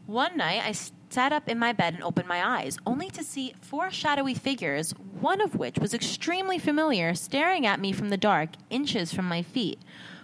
[0.09, 3.53] One night, I sat up in my bed and opened my eyes, only to see
[3.61, 8.53] four shadowy figures, one of which was extremely familiar, staring at me from the dark,
[8.71, 9.79] inches from my feet.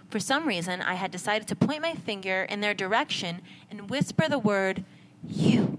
[0.09, 4.27] For some reason, I had decided to point my finger in their direction and whisper
[4.27, 4.83] the word,
[5.23, 5.77] You.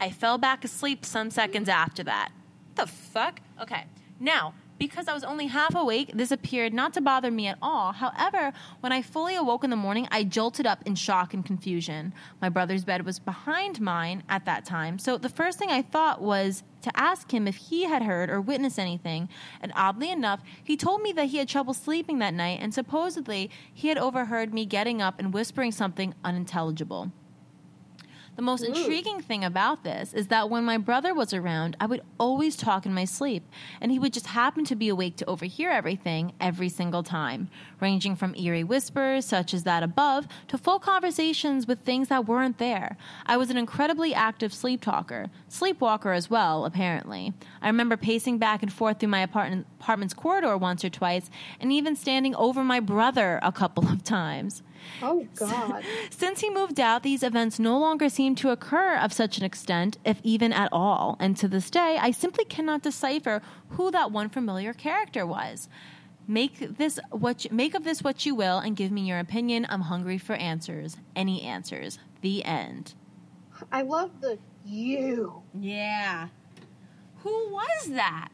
[0.00, 2.30] I fell back asleep some seconds after that.
[2.74, 3.40] What The fuck?
[3.62, 3.84] Okay.
[4.18, 7.92] Now, because I was only half awake, this appeared not to bother me at all.
[7.92, 12.12] However, when I fully awoke in the morning, I jolted up in shock and confusion.
[12.40, 16.22] My brother's bed was behind mine at that time, so the first thing I thought
[16.22, 19.28] was to ask him if he had heard or witnessed anything.
[19.60, 23.50] And oddly enough, he told me that he had trouble sleeping that night, and supposedly
[23.72, 27.10] he had overheard me getting up and whispering something unintelligible.
[28.38, 32.02] The most intriguing thing about this is that when my brother was around, I would
[32.20, 33.42] always talk in my sleep,
[33.80, 38.14] and he would just happen to be awake to overhear everything every single time, ranging
[38.14, 42.96] from eerie whispers, such as that above, to full conversations with things that weren't there.
[43.26, 47.32] I was an incredibly active sleep talker, sleepwalker as well, apparently.
[47.60, 51.28] I remember pacing back and forth through my apartment, apartment's corridor once or twice,
[51.58, 54.62] and even standing over my brother a couple of times.
[55.02, 55.84] Oh God.
[56.10, 59.98] Since he moved out, these events no longer seem to occur of such an extent,
[60.04, 61.16] if even at all.
[61.20, 65.68] And to this day, I simply cannot decipher who that one familiar character was.
[66.26, 69.66] Make this what you, make of this what you will, and give me your opinion.
[69.70, 70.96] I'm hungry for answers.
[71.16, 71.98] Any answers.
[72.20, 72.94] The end.
[73.72, 75.42] I love the you.
[75.58, 76.28] Yeah.
[77.22, 78.28] Who was that?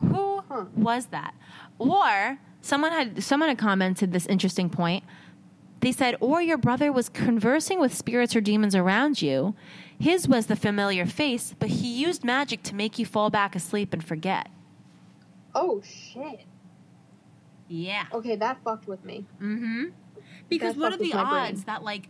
[0.00, 0.64] Who Huh.
[0.76, 1.34] was that?
[1.78, 5.04] Or someone had someone had commented this interesting point.
[5.80, 9.54] They said, or your brother was conversing with spirits or demons around you.
[9.98, 13.92] His was the familiar face, but he used magic to make you fall back asleep
[13.92, 14.48] and forget.
[15.54, 16.44] Oh shit.
[17.68, 18.06] Yeah.
[18.12, 19.26] Okay, that fucked with me.
[19.40, 19.84] Mm-hmm.
[20.48, 21.24] Because That what are the brain.
[21.24, 22.08] odds that like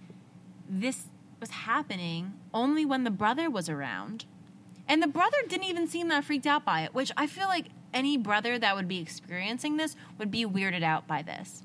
[0.69, 1.07] this
[1.41, 4.25] was happening only when the brother was around?
[4.87, 7.67] And the brother didn't even seem that freaked out by it, which I feel like
[7.95, 11.63] any brother that would be experiencing this would be weirded out by this.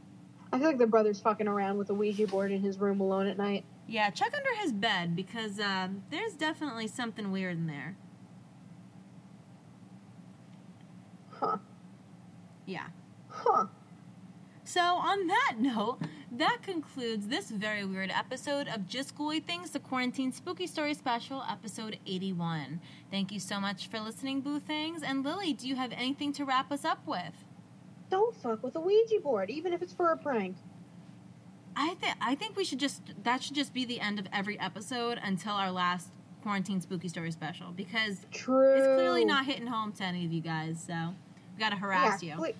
[0.54, 3.28] I feel like the brother's fucking around with a Ouija board in his room alone
[3.28, 3.66] at night.
[3.88, 7.96] Yeah, check under his bed because um, there's definitely something weird in there.
[11.32, 11.58] Huh.
[12.66, 12.88] Yeah.
[13.30, 13.66] Huh.
[14.64, 16.00] So, on that note,
[16.32, 21.44] that concludes this very weird episode of Just Ghouly Things, the Quarantine Spooky Story Special,
[21.50, 22.80] episode 81.
[23.10, 25.02] Thank you so much for listening, Boo Things.
[25.02, 27.46] And Lily, do you have anything to wrap us up with?
[28.12, 30.56] Don't fuck with a Ouija board, even if it's for a prank.
[31.76, 34.60] I think I think we should just that should just be the end of every
[34.60, 36.10] episode until our last
[36.42, 38.76] quarantine spooky story special because True.
[38.76, 40.84] it's clearly not hitting home to any of you guys.
[40.86, 41.14] So
[41.56, 42.38] we got to harass yeah, you.
[42.38, 42.54] cle-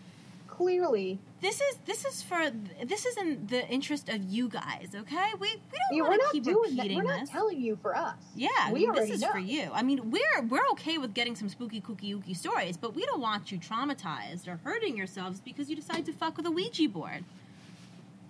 [0.48, 1.20] clearly.
[1.42, 2.52] This is this is for
[2.84, 4.90] this is in the interest of you guys.
[4.94, 6.88] Okay, we we don't Yeah, want to keep doing that.
[6.88, 7.30] We're not this.
[7.30, 8.16] telling you for us.
[8.36, 9.32] Yeah, we this is know.
[9.32, 9.70] for you.
[9.74, 13.22] I mean, we're we're okay with getting some spooky, kooky, ooky stories, but we don't
[13.22, 17.24] want you traumatized or hurting yourselves because you decide to fuck with a Ouija board.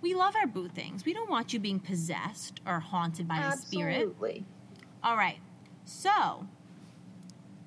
[0.02, 1.04] We love our boo things.
[1.04, 3.96] We don't want you being possessed or haunted by a spirit.
[3.96, 4.44] Absolutely.
[5.02, 5.38] All right.
[5.84, 6.46] So,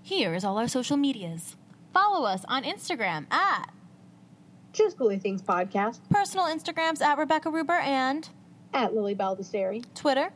[0.01, 1.55] Here is all our social medias.
[1.93, 3.69] Follow us on Instagram at
[4.73, 8.27] Just Ghouly Things Podcast personal Instagrams at Rebecca Ruber and
[8.73, 10.33] at Lily Baldessari, Twitter,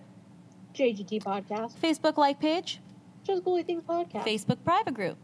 [0.75, 2.79] JGT Podcast, Facebook like page,
[3.23, 5.17] Just Ghouly Things Podcast, Facebook private group.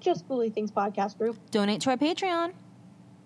[0.00, 2.52] Just Ghouly Things Podcast Group, Donate to our Patreon.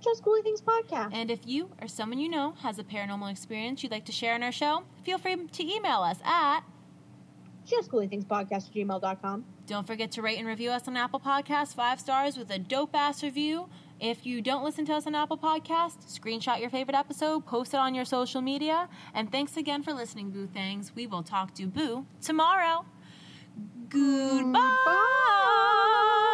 [0.00, 1.10] Just Ghouly Things Podcast.
[1.12, 4.34] And if you or someone you know has a paranormal experience you'd like to share
[4.34, 6.60] on our show, feel free to email us at.
[7.66, 9.44] Just Things Podcast at gmail.com.
[9.66, 12.94] Don't forget to rate and review us on Apple Podcasts, five stars with a dope
[12.94, 13.68] ass review.
[14.00, 17.76] If you don't listen to us on Apple Podcasts, screenshot your favorite episode, post it
[17.76, 18.88] on your social media.
[19.12, 20.92] And thanks again for listening, Boo Things.
[20.94, 22.86] We will talk to Boo tomorrow.
[23.90, 24.76] Goodbye.
[24.86, 26.26] Bye.